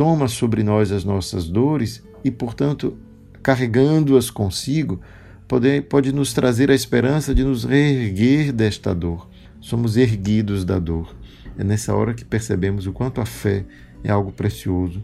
toma 0.03 0.27
sobre 0.27 0.65
nós 0.65 0.91
as 0.91 1.05
nossas 1.05 1.49
dores 1.49 2.03
e, 2.25 2.31
portanto, 2.33 2.99
carregando-as 3.41 4.31
consigo, 4.31 5.01
pode, 5.47 5.81
pode 5.83 6.13
nos 6.13 6.33
trazer 6.33 6.73
a 6.73 6.75
esperança 6.75 7.33
de 7.33 7.45
nos 7.45 7.63
reerguer 7.63 8.53
desta 8.53 8.93
dor. 8.93 9.29
Somos 9.61 9.97
erguidos 9.97 10.65
da 10.65 10.81
dor. 10.81 11.15
É 11.57 11.63
nessa 11.63 11.95
hora 11.95 12.15
que 12.15 12.25
percebemos 12.25 12.85
o 12.89 12.93
quanto 12.93 13.21
a 13.21 13.25
fé 13.25 13.65
é 14.03 14.11
algo 14.11 14.33
precioso, 14.33 15.01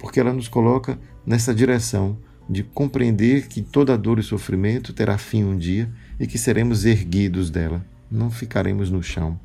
porque 0.00 0.18
ela 0.18 0.32
nos 0.32 0.48
coloca 0.48 0.98
nessa 1.24 1.54
direção 1.54 2.18
de 2.48 2.64
compreender 2.64 3.46
que 3.46 3.62
toda 3.62 3.96
dor 3.96 4.18
e 4.18 4.24
sofrimento 4.24 4.92
terá 4.92 5.16
fim 5.16 5.44
um 5.44 5.56
dia 5.56 5.88
e 6.18 6.26
que 6.26 6.38
seremos 6.38 6.84
erguidos 6.84 7.50
dela, 7.50 7.86
não 8.10 8.32
ficaremos 8.32 8.90
no 8.90 9.00
chão. 9.00 9.38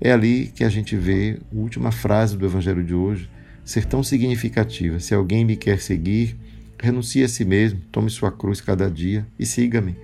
É 0.00 0.10
ali 0.10 0.46
que 0.46 0.64
a 0.64 0.70
gente 0.70 0.96
vê 0.96 1.38
a 1.52 1.58
última 1.58 1.92
frase 1.92 2.38
do 2.38 2.46
Evangelho 2.46 2.82
de 2.82 2.94
hoje 2.94 3.28
ser 3.70 3.84
tão 3.84 4.02
significativa. 4.02 4.98
Se 4.98 5.14
alguém 5.14 5.44
me 5.44 5.54
quer 5.54 5.80
seguir, 5.80 6.36
renuncie 6.76 7.22
a 7.22 7.28
si 7.28 7.44
mesmo, 7.44 7.80
tome 7.92 8.10
sua 8.10 8.32
cruz 8.32 8.60
cada 8.60 8.90
dia 8.90 9.24
e 9.38 9.46
siga-me. 9.46 9.94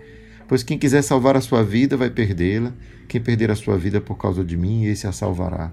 Pois 0.47 0.63
quem 0.63 0.79
quiser 0.79 1.03
salvar 1.03 1.37
a 1.37 1.41
sua 1.41 1.65
vida 1.65 1.97
vai 1.97 2.09
perdê-la, 2.09 2.73
quem 3.09 3.21
perder 3.21 3.51
a 3.51 3.57
sua 3.57 3.77
vida 3.77 4.01
por 4.01 4.17
causa 4.17 4.45
de 4.45 4.57
mim, 4.57 4.85
esse 4.85 5.09
a 5.09 5.11
salvará. 5.11 5.73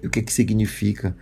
E 0.00 0.06
o 0.06 0.10
que, 0.10 0.22
que 0.22 0.32
significa 0.32 1.16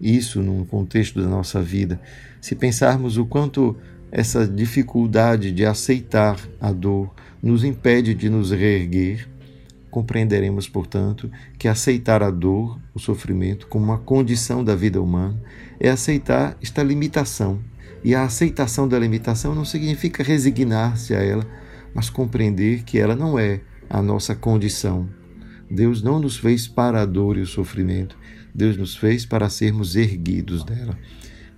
isso 0.00 0.42
no 0.42 0.66
contexto 0.66 1.22
da 1.22 1.28
nossa 1.28 1.62
vida? 1.62 2.00
Se 2.40 2.56
pensarmos 2.56 3.16
o 3.16 3.24
quanto 3.24 3.76
essa 4.10 4.44
dificuldade 4.44 5.52
de 5.52 5.64
aceitar 5.64 6.40
a 6.60 6.72
dor 6.72 7.14
nos 7.40 7.62
impede 7.62 8.14
de 8.14 8.28
nos 8.28 8.50
reerguer, 8.50 9.28
compreenderemos, 9.94 10.68
portanto, 10.68 11.30
que 11.56 11.68
aceitar 11.68 12.20
a 12.20 12.28
dor, 12.28 12.80
o 12.92 12.98
sofrimento, 12.98 13.68
como 13.68 13.84
uma 13.84 13.98
condição 13.98 14.64
da 14.64 14.74
vida 14.74 15.00
humana, 15.00 15.40
é 15.78 15.88
aceitar 15.88 16.58
esta 16.60 16.82
limitação. 16.82 17.60
E 18.02 18.12
a 18.12 18.24
aceitação 18.24 18.88
da 18.88 18.98
limitação 18.98 19.54
não 19.54 19.64
significa 19.64 20.24
resignar-se 20.24 21.14
a 21.14 21.22
ela, 21.22 21.46
mas 21.94 22.10
compreender 22.10 22.82
que 22.82 22.98
ela 22.98 23.14
não 23.14 23.38
é 23.38 23.60
a 23.88 24.02
nossa 24.02 24.34
condição. 24.34 25.08
Deus 25.70 26.02
não 26.02 26.18
nos 26.18 26.36
fez 26.38 26.66
para 26.66 27.02
a 27.02 27.06
dor 27.06 27.36
e 27.38 27.42
o 27.42 27.46
sofrimento, 27.46 28.18
Deus 28.52 28.76
nos 28.76 28.96
fez 28.96 29.24
para 29.24 29.48
sermos 29.48 29.94
erguidos 29.94 30.64
dela. 30.64 30.98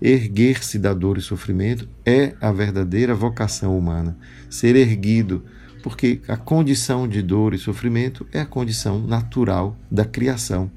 Erguer-se 0.01 0.79
da 0.79 0.93
dor 0.93 1.17
e 1.17 1.23
sofrimento 1.23 1.89
é 2.05 2.35
a 2.39 2.53
verdadeira 2.53 3.15
vocação 3.15 3.79
humana. 3.79 4.15
Ser 4.51 4.77
erguido 4.77 5.43
porque 5.87 6.21
a 6.27 6.37
condição 6.37 7.07
de 7.07 7.23
dor 7.23 7.55
e 7.55 7.59
sofrimento 7.59 8.27
é 8.33 8.41
a 8.41 8.45
condição 8.45 8.99
natural 8.99 9.77
da 9.89 10.05
criação. 10.05 10.69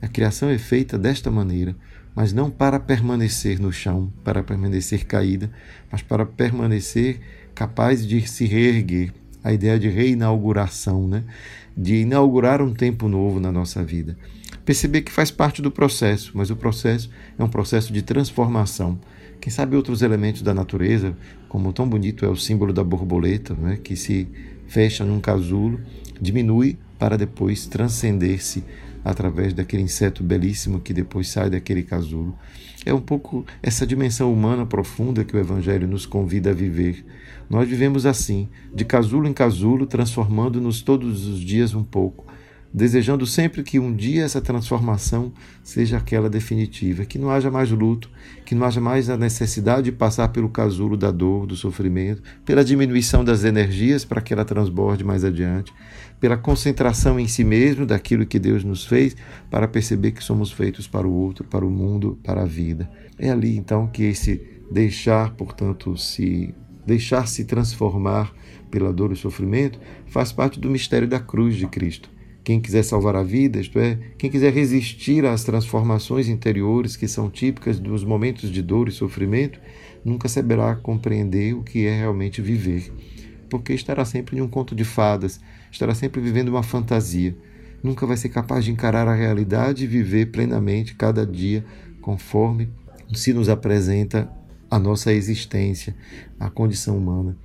A 0.00 0.08
criação 0.08 0.48
é 0.48 0.56
feita 0.56 0.96
desta 0.96 1.30
maneira, 1.30 1.76
mas 2.16 2.32
não 2.32 2.50
para 2.50 2.80
permanecer 2.80 3.60
no 3.60 3.70
chão, 3.70 4.10
para 4.24 4.42
permanecer 4.42 5.04
caída, 5.04 5.50
mas 5.92 6.00
para 6.00 6.24
permanecer 6.24 7.20
capaz 7.54 8.06
de 8.06 8.26
se 8.26 8.46
reerguer. 8.46 9.12
A 9.42 9.52
ideia 9.52 9.78
de 9.78 9.90
reinauguração, 9.90 11.06
né? 11.06 11.24
de 11.76 11.96
inaugurar 11.96 12.62
um 12.62 12.72
tempo 12.72 13.06
novo 13.06 13.38
na 13.38 13.52
nossa 13.52 13.84
vida. 13.84 14.16
Perceber 14.64 15.02
que 15.02 15.12
faz 15.12 15.30
parte 15.30 15.60
do 15.60 15.70
processo, 15.70 16.32
mas 16.32 16.48
o 16.48 16.56
processo 16.56 17.10
é 17.38 17.44
um 17.44 17.50
processo 17.50 17.92
de 17.92 18.00
transformação. 18.00 18.98
Quem 19.42 19.52
sabe 19.52 19.76
outros 19.76 20.00
elementos 20.00 20.40
da 20.40 20.54
natureza, 20.54 21.14
como 21.50 21.70
tão 21.70 21.86
bonito 21.86 22.24
é 22.24 22.28
o 22.30 22.36
símbolo 22.36 22.72
da 22.72 22.82
borboleta, 22.82 23.52
né, 23.52 23.76
que 23.76 23.94
se 23.94 24.26
fecha 24.74 25.04
num 25.04 25.20
casulo, 25.20 25.78
diminui 26.20 26.76
para 26.98 27.16
depois 27.16 27.64
transcender-se 27.64 28.64
através 29.04 29.54
daquele 29.54 29.84
inseto 29.84 30.20
belíssimo 30.24 30.80
que 30.80 30.92
depois 30.92 31.28
sai 31.28 31.48
daquele 31.48 31.84
casulo. 31.84 32.36
É 32.84 32.92
um 32.92 33.00
pouco 33.00 33.46
essa 33.62 33.86
dimensão 33.86 34.32
humana 34.32 34.66
profunda 34.66 35.22
que 35.22 35.36
o 35.36 35.38
Evangelho 35.38 35.86
nos 35.86 36.06
convida 36.06 36.50
a 36.50 36.52
viver. 36.52 37.06
Nós 37.48 37.68
vivemos 37.68 38.04
assim, 38.04 38.48
de 38.74 38.84
casulo 38.84 39.28
em 39.28 39.32
casulo, 39.32 39.86
transformando-nos 39.86 40.82
todos 40.82 41.24
os 41.28 41.38
dias 41.38 41.72
um 41.72 41.84
pouco, 41.84 42.26
desejando 42.74 43.24
sempre 43.24 43.62
que 43.62 43.78
um 43.78 43.94
dia 43.94 44.24
essa 44.24 44.40
transformação 44.40 45.32
seja 45.62 45.96
aquela 45.96 46.28
definitiva, 46.28 47.04
que 47.04 47.18
não 47.18 47.30
haja 47.30 47.48
mais 47.48 47.70
luto, 47.70 48.10
que 48.44 48.52
não 48.52 48.66
haja 48.66 48.80
mais 48.80 49.08
a 49.08 49.16
necessidade 49.16 49.84
de 49.84 49.92
passar 49.92 50.28
pelo 50.30 50.48
casulo 50.48 50.96
da 50.96 51.12
dor, 51.12 51.46
do 51.46 51.54
sofrimento, 51.54 52.20
pela 52.44 52.64
diminuição 52.64 53.24
das 53.24 53.44
energias 53.44 54.04
para 54.04 54.20
que 54.20 54.32
ela 54.32 54.44
transborde 54.44 55.04
mais 55.04 55.24
adiante, 55.24 55.72
pela 56.18 56.36
concentração 56.36 57.20
em 57.20 57.28
si 57.28 57.44
mesmo 57.44 57.86
daquilo 57.86 58.26
que 58.26 58.40
Deus 58.40 58.64
nos 58.64 58.84
fez, 58.84 59.16
para 59.48 59.68
perceber 59.68 60.10
que 60.10 60.24
somos 60.24 60.50
feitos 60.50 60.88
para 60.88 61.06
o 61.06 61.12
outro, 61.12 61.44
para 61.44 61.64
o 61.64 61.70
mundo, 61.70 62.18
para 62.24 62.42
a 62.42 62.46
vida. 62.46 62.90
É 63.16 63.30
ali 63.30 63.56
então 63.56 63.86
que 63.86 64.02
esse 64.02 64.42
deixar, 64.68 65.30
portanto, 65.34 65.96
se 65.96 66.52
deixar 66.84 67.28
se 67.28 67.44
transformar 67.44 68.34
pela 68.68 68.92
dor 68.92 69.12
e 69.12 69.16
sofrimento 69.16 69.78
faz 70.06 70.32
parte 70.32 70.58
do 70.58 70.68
mistério 70.68 71.06
da 71.06 71.20
cruz 71.20 71.54
de 71.54 71.68
Cristo. 71.68 72.13
Quem 72.44 72.60
quiser 72.60 72.82
salvar 72.82 73.16
a 73.16 73.22
vida, 73.22 73.58
isto 73.58 73.78
é, 73.78 73.98
quem 74.18 74.30
quiser 74.30 74.52
resistir 74.52 75.24
às 75.24 75.44
transformações 75.44 76.28
interiores 76.28 76.94
que 76.94 77.08
são 77.08 77.30
típicas 77.30 77.80
dos 77.80 78.04
momentos 78.04 78.50
de 78.50 78.60
dor 78.60 78.86
e 78.86 78.92
sofrimento, 78.92 79.58
nunca 80.04 80.28
saberá 80.28 80.76
compreender 80.76 81.54
o 81.54 81.62
que 81.62 81.86
é 81.86 82.00
realmente 82.00 82.42
viver, 82.42 82.92
porque 83.48 83.72
estará 83.72 84.04
sempre 84.04 84.36
em 84.36 84.42
um 84.42 84.48
conto 84.48 84.74
de 84.74 84.84
fadas, 84.84 85.40
estará 85.72 85.94
sempre 85.94 86.20
vivendo 86.20 86.50
uma 86.50 86.62
fantasia. 86.62 87.34
Nunca 87.82 88.06
vai 88.06 88.18
ser 88.18 88.28
capaz 88.28 88.66
de 88.66 88.70
encarar 88.70 89.08
a 89.08 89.14
realidade 89.14 89.84
e 89.84 89.86
viver 89.86 90.26
plenamente 90.26 90.94
cada 90.94 91.26
dia 91.26 91.64
conforme 92.02 92.68
se 93.14 93.32
nos 93.32 93.48
apresenta 93.48 94.30
a 94.70 94.78
nossa 94.78 95.12
existência, 95.12 95.94
a 96.38 96.50
condição 96.50 96.96
humana. 96.96 97.36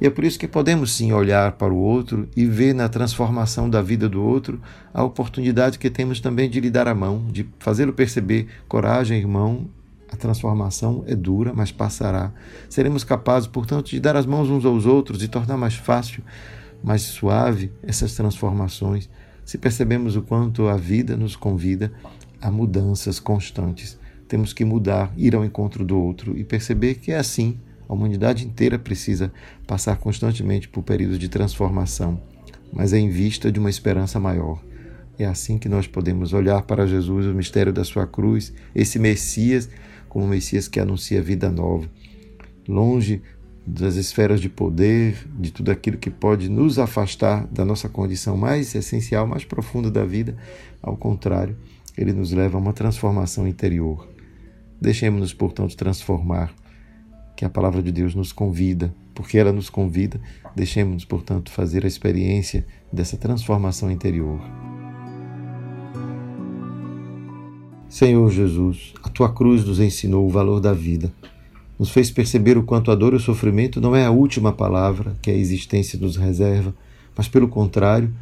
E 0.00 0.06
é 0.06 0.10
por 0.10 0.24
isso 0.24 0.38
que 0.38 0.46
podemos 0.46 0.92
sim 0.92 1.12
olhar 1.12 1.52
para 1.52 1.72
o 1.72 1.76
outro 1.76 2.28
e 2.36 2.46
ver 2.46 2.74
na 2.74 2.88
transformação 2.88 3.68
da 3.68 3.82
vida 3.82 4.08
do 4.08 4.22
outro 4.22 4.60
a 4.94 5.02
oportunidade 5.02 5.78
que 5.78 5.90
temos 5.90 6.20
também 6.20 6.48
de 6.48 6.60
lhe 6.60 6.70
dar 6.70 6.86
a 6.86 6.94
mão, 6.94 7.26
de 7.30 7.48
fazê-lo 7.58 7.92
perceber: 7.92 8.46
coragem, 8.68 9.18
irmão, 9.18 9.68
a 10.10 10.16
transformação 10.16 11.04
é 11.06 11.14
dura, 11.14 11.52
mas 11.54 11.72
passará. 11.72 12.32
Seremos 12.68 13.04
capazes, 13.04 13.48
portanto, 13.48 13.90
de 13.90 14.00
dar 14.00 14.16
as 14.16 14.24
mãos 14.24 14.48
uns 14.48 14.64
aos 14.64 14.86
outros 14.86 15.22
e 15.22 15.28
tornar 15.28 15.56
mais 15.56 15.74
fácil, 15.74 16.22
mais 16.82 17.02
suave 17.02 17.72
essas 17.82 18.14
transformações, 18.14 19.10
se 19.44 19.58
percebemos 19.58 20.14
o 20.14 20.22
quanto 20.22 20.68
a 20.68 20.76
vida 20.76 21.16
nos 21.16 21.34
convida 21.34 21.92
a 22.40 22.50
mudanças 22.50 23.18
constantes 23.18 23.97
temos 24.28 24.52
que 24.52 24.64
mudar, 24.64 25.12
ir 25.16 25.34
ao 25.34 25.44
encontro 25.44 25.84
do 25.84 25.98
outro 25.98 26.36
e 26.36 26.44
perceber 26.44 26.96
que 26.96 27.10
é 27.10 27.18
assim. 27.18 27.58
A 27.88 27.94
humanidade 27.94 28.46
inteira 28.46 28.78
precisa 28.78 29.32
passar 29.66 29.96
constantemente 29.96 30.68
por 30.68 30.82
períodos 30.82 31.18
de 31.18 31.28
transformação, 31.28 32.20
mas 32.72 32.92
é 32.92 32.98
em 32.98 33.08
vista 33.08 33.50
de 33.50 33.58
uma 33.58 33.70
esperança 33.70 34.20
maior. 34.20 34.62
É 35.18 35.24
assim 35.24 35.58
que 35.58 35.68
nós 35.68 35.86
podemos 35.86 36.32
olhar 36.32 36.62
para 36.62 36.86
Jesus, 36.86 37.26
o 37.26 37.34
mistério 37.34 37.72
da 37.72 37.82
sua 37.82 38.06
cruz, 38.06 38.52
esse 38.74 38.98
Messias, 38.98 39.68
como 40.08 40.26
um 40.26 40.28
Messias 40.28 40.68
que 40.68 40.78
anuncia 40.78 41.22
vida 41.22 41.50
nova, 41.50 41.88
longe 42.68 43.22
das 43.66 43.96
esferas 43.96 44.40
de 44.40 44.48
poder, 44.48 45.26
de 45.38 45.50
tudo 45.50 45.70
aquilo 45.70 45.98
que 45.98 46.10
pode 46.10 46.48
nos 46.48 46.78
afastar 46.78 47.46
da 47.48 47.64
nossa 47.64 47.88
condição 47.88 48.36
mais 48.36 48.74
essencial, 48.74 49.26
mais 49.26 49.44
profunda 49.44 49.90
da 49.90 50.04
vida. 50.04 50.36
Ao 50.82 50.96
contrário, 50.96 51.56
ele 51.96 52.12
nos 52.12 52.32
leva 52.32 52.56
a 52.56 52.60
uma 52.60 52.72
transformação 52.72 53.46
interior. 53.46 54.08
Deixemos-nos, 54.80 55.32
portanto, 55.32 55.76
transformar, 55.76 56.52
que 57.36 57.44
a 57.44 57.48
palavra 57.48 57.82
de 57.82 57.92
Deus 57.92 58.14
nos 58.14 58.32
convida, 58.32 58.94
porque 59.14 59.38
ela 59.38 59.52
nos 59.52 59.70
convida, 59.70 60.20
deixemos-nos, 60.54 61.04
portanto, 61.04 61.50
fazer 61.50 61.84
a 61.84 61.88
experiência 61.88 62.66
dessa 62.92 63.16
transformação 63.16 63.90
interior. 63.90 64.40
Senhor 67.88 68.30
Jesus, 68.30 68.92
a 69.02 69.08
tua 69.08 69.32
cruz 69.32 69.64
nos 69.64 69.80
ensinou 69.80 70.26
o 70.26 70.30
valor 70.30 70.60
da 70.60 70.72
vida, 70.72 71.12
nos 71.78 71.90
fez 71.90 72.10
perceber 72.10 72.58
o 72.58 72.62
quanto 72.62 72.90
a 72.90 72.94
dor 72.94 73.12
e 73.12 73.16
o 73.16 73.20
sofrimento 73.20 73.80
não 73.80 73.94
é 73.96 74.04
a 74.04 74.10
última 74.10 74.52
palavra 74.52 75.16
que 75.22 75.30
a 75.30 75.34
existência 75.34 75.98
nos 75.98 76.16
reserva, 76.16 76.74
mas 77.16 77.28
pelo 77.28 77.48
contrário, 77.48 78.12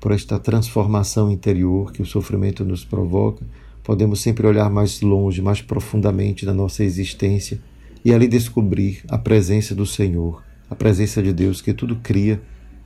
por 0.00 0.12
esta 0.12 0.38
transformação 0.38 1.30
interior 1.30 1.92
que 1.92 2.00
o 2.00 2.06
sofrimento 2.06 2.64
nos 2.64 2.84
provoca, 2.84 3.44
podemos 3.82 4.20
sempre 4.20 4.46
olhar 4.46 4.70
mais 4.70 5.00
longe, 5.00 5.42
mais 5.42 5.60
profundamente 5.60 6.44
na 6.44 6.54
nossa 6.54 6.84
existência 6.84 7.60
e 8.04 8.12
ali 8.12 8.26
descobrir 8.26 9.02
a 9.08 9.18
presença 9.18 9.74
do 9.74 9.86
Senhor, 9.86 10.42
a 10.68 10.74
presença 10.74 11.22
de 11.22 11.32
Deus 11.32 11.60
que 11.60 11.72
tudo 11.72 11.96
cria, 11.96 12.40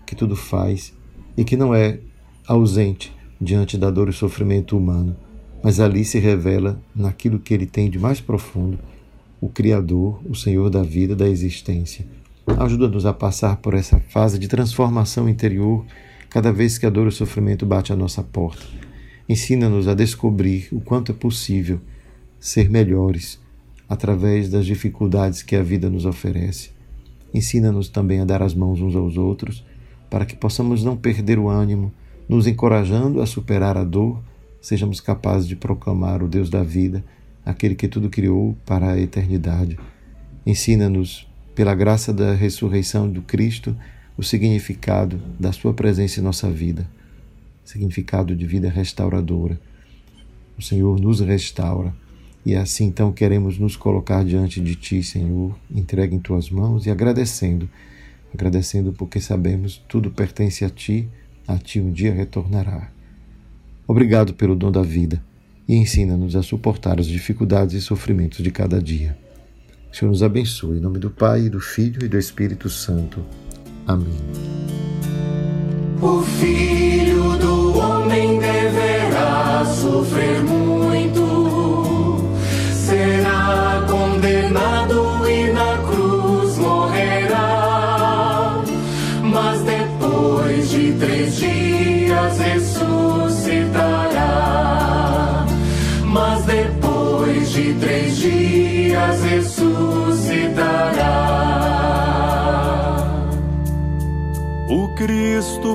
que 0.07 0.15
tudo 0.15 0.37
faz 0.37 0.93
e 1.37 1.45
que 1.45 1.57
não 1.57 1.75
é 1.75 1.99
ausente 2.47 3.13
diante 3.41 3.77
da 3.77 3.91
dor 3.91 4.09
e 4.09 4.13
sofrimento 4.13 4.77
humano, 4.77 5.17
mas 5.63 5.81
ali 5.81 6.05
se 6.05 6.19
revela 6.19 6.81
naquilo 6.95 7.39
que 7.39 7.53
ele 7.53 7.67
tem 7.67 7.91
de 7.91 7.99
mais 7.99 8.21
profundo, 8.21 8.79
o 9.41 9.49
Criador, 9.49 10.21
o 10.29 10.35
Senhor 10.35 10.71
da 10.71 10.83
vida, 10.83 11.15
da 11.15 11.29
existência. 11.29 12.07
Ajuda-nos 12.47 13.07
a 13.07 13.13
passar 13.13 13.57
por 13.57 13.75
essa 13.75 13.99
fase 14.09 14.39
de 14.39 14.49
transformação 14.49 15.29
interior 15.29 15.85
cada 16.29 16.53
vez 16.53 16.79
que 16.79 16.87
a 16.87 16.91
dor 16.91 17.07
e 17.07 17.09
o 17.09 17.13
sofrimento 17.13 17.65
bate 17.65 17.93
à 17.93 17.97
nossa 17.97 18.23
porta. 18.23 18.84
Ensina-nos 19.29 19.89
a 19.89 19.95
descobrir 19.95 20.69
o 20.71 20.81
quanto 20.81 21.13
é 21.13 21.15
possível 21.15 21.81
ser 22.39 22.69
melhores 22.69 23.41
através 23.89 24.51
das 24.51 24.67
dificuldades 24.67 25.43
que 25.43 25.57
a 25.57 25.63
vida 25.63 25.89
nos 25.89 26.05
oferece. 26.05 26.71
Ensina-nos 27.33 27.89
também 27.89 28.21
a 28.21 28.25
dar 28.25 28.43
as 28.43 28.55
mãos 28.55 28.81
uns 28.81 28.95
aos 28.95 29.17
outros, 29.17 29.65
para 30.11 30.27
que 30.27 30.37
possamos 30.37 30.85
não 30.85 30.97
perder 30.97 31.39
o 31.39 31.49
ânimo, 31.49 31.93
nos 32.29 32.47
encorajando 32.47 33.21
a 33.21 33.27
superar 33.27 33.77
a 33.77 33.85
dor, 33.85 34.23
sejamos 34.61 35.01
capazes 35.01 35.49
de 35.49 35.57
proclamar 35.57 36.23
o 36.23 36.29
Deus 36.29 36.49
da 36.49 36.63
vida, 36.63 37.05
aquele 37.45 37.75
que 37.75 37.89
tudo 37.89 38.11
criou 38.11 38.57
para 38.65 38.93
a 38.93 39.01
eternidade. 39.01 39.79
Ensina-nos, 40.47 41.27
pela 41.55 41.75
graça 41.75 42.13
da 42.13 42.35
ressurreição 42.35 43.09
do 43.09 43.23
Cristo, 43.23 43.77
o 44.17 44.23
significado 44.23 45.21
da 45.41 45.51
Sua 45.51 45.73
presença 45.73 46.21
em 46.21 46.23
nossa 46.23 46.51
vida, 46.51 46.87
significado 47.65 48.37
de 48.37 48.47
vida 48.47 48.69
restauradora. 48.69 49.59
O 50.59 50.63
Senhor 50.63 51.01
nos 51.01 51.21
restaura 51.21 51.95
e 52.45 52.55
assim 52.55 52.85
então 52.85 53.11
queremos 53.11 53.59
nos 53.59 53.75
colocar 53.77 54.25
diante 54.25 54.61
de 54.61 54.75
Ti, 54.75 55.03
Senhor, 55.03 55.57
entregue 55.75 56.15
em 56.15 56.21
Tuas 56.21 56.51
mãos 56.51 56.85
e 56.87 56.91
agradecendo, 56.91 57.69
agradecendo 58.33 58.93
porque 58.93 59.21
sabemos 59.21 59.83
tudo 59.89 60.11
pertence 60.11 60.65
a 60.65 60.69
Ti, 60.69 61.09
a 61.49 61.57
Ti 61.57 61.81
um 61.81 61.91
dia 61.91 62.13
retornará. 62.13 62.91
Obrigado 63.87 64.35
pelo 64.35 64.55
dom 64.55 64.71
da 64.71 64.83
vida 64.83 65.23
e 65.67 65.75
ensina-nos 65.75 66.37
a 66.37 66.43
suportar 66.43 67.01
as 67.01 67.07
dificuldades 67.07 67.75
e 67.75 67.81
sofrimentos 67.81 68.43
de 68.43 68.51
cada 68.51 68.81
dia. 68.81 69.17
O 69.91 69.97
Senhor 69.97 70.11
nos 70.11 70.23
abençoe. 70.23 70.79
Em 70.79 70.81
nome 70.81 70.99
do 70.99 71.11
Pai, 71.11 71.49
do 71.49 71.61
Filho 71.61 72.05
e 72.05 72.09
do 72.09 72.19
Espírito 72.19 72.69
Santo. 72.69 73.25
Amém. 73.87 74.13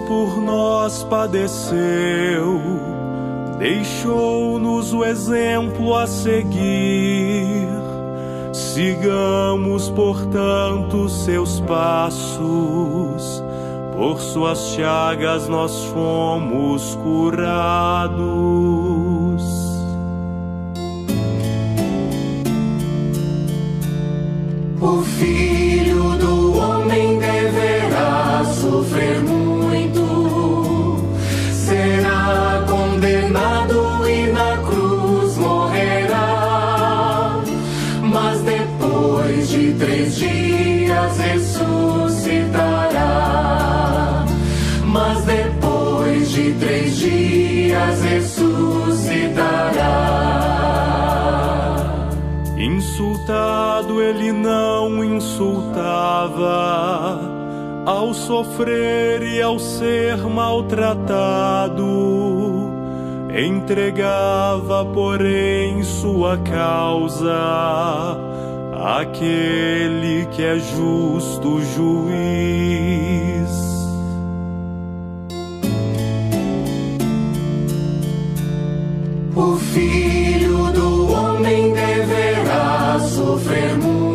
Por 0.07 0.41
nós 0.41 1.03
padeceu, 1.03 2.59
deixou-nos 3.59 4.93
o 4.93 5.05
exemplo 5.05 5.95
a 5.95 6.07
seguir. 6.07 7.67
Sigamos, 8.51 9.89
portanto, 9.89 11.07
seus 11.09 11.59
passos, 11.59 13.43
por 13.95 14.19
suas 14.19 14.69
chagas 14.69 15.47
nós 15.47 15.83
fomos 15.85 16.95
curados. 16.95 18.19
O 24.81 25.01
filho 25.03 25.58
insultava, 55.19 57.19
ao 57.85 58.13
sofrer 58.13 59.21
e 59.21 59.41
ao 59.41 59.59
ser 59.59 60.15
maltratado, 60.17 61.83
entregava, 63.37 64.85
porém, 64.85 65.83
sua 65.83 66.37
causa 66.37 67.35
àquele 68.81 70.25
que 70.31 70.41
é 70.41 70.57
justo 70.57 71.59
juiz. 71.75 73.49
O 79.35 79.57
filho 79.57 80.71
do 80.71 81.11
homem 81.11 81.73
deverá 81.73 82.99
sofrer 82.99 83.77
muito, 83.77 84.08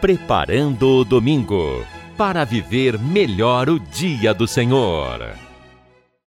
Preparando 0.00 0.98
o 0.98 1.04
domingo 1.04 1.84
para 2.16 2.44
viver 2.44 2.96
melhor 2.96 3.68
o 3.68 3.80
dia 3.80 4.32
do 4.32 4.46
Senhor. 4.46 5.47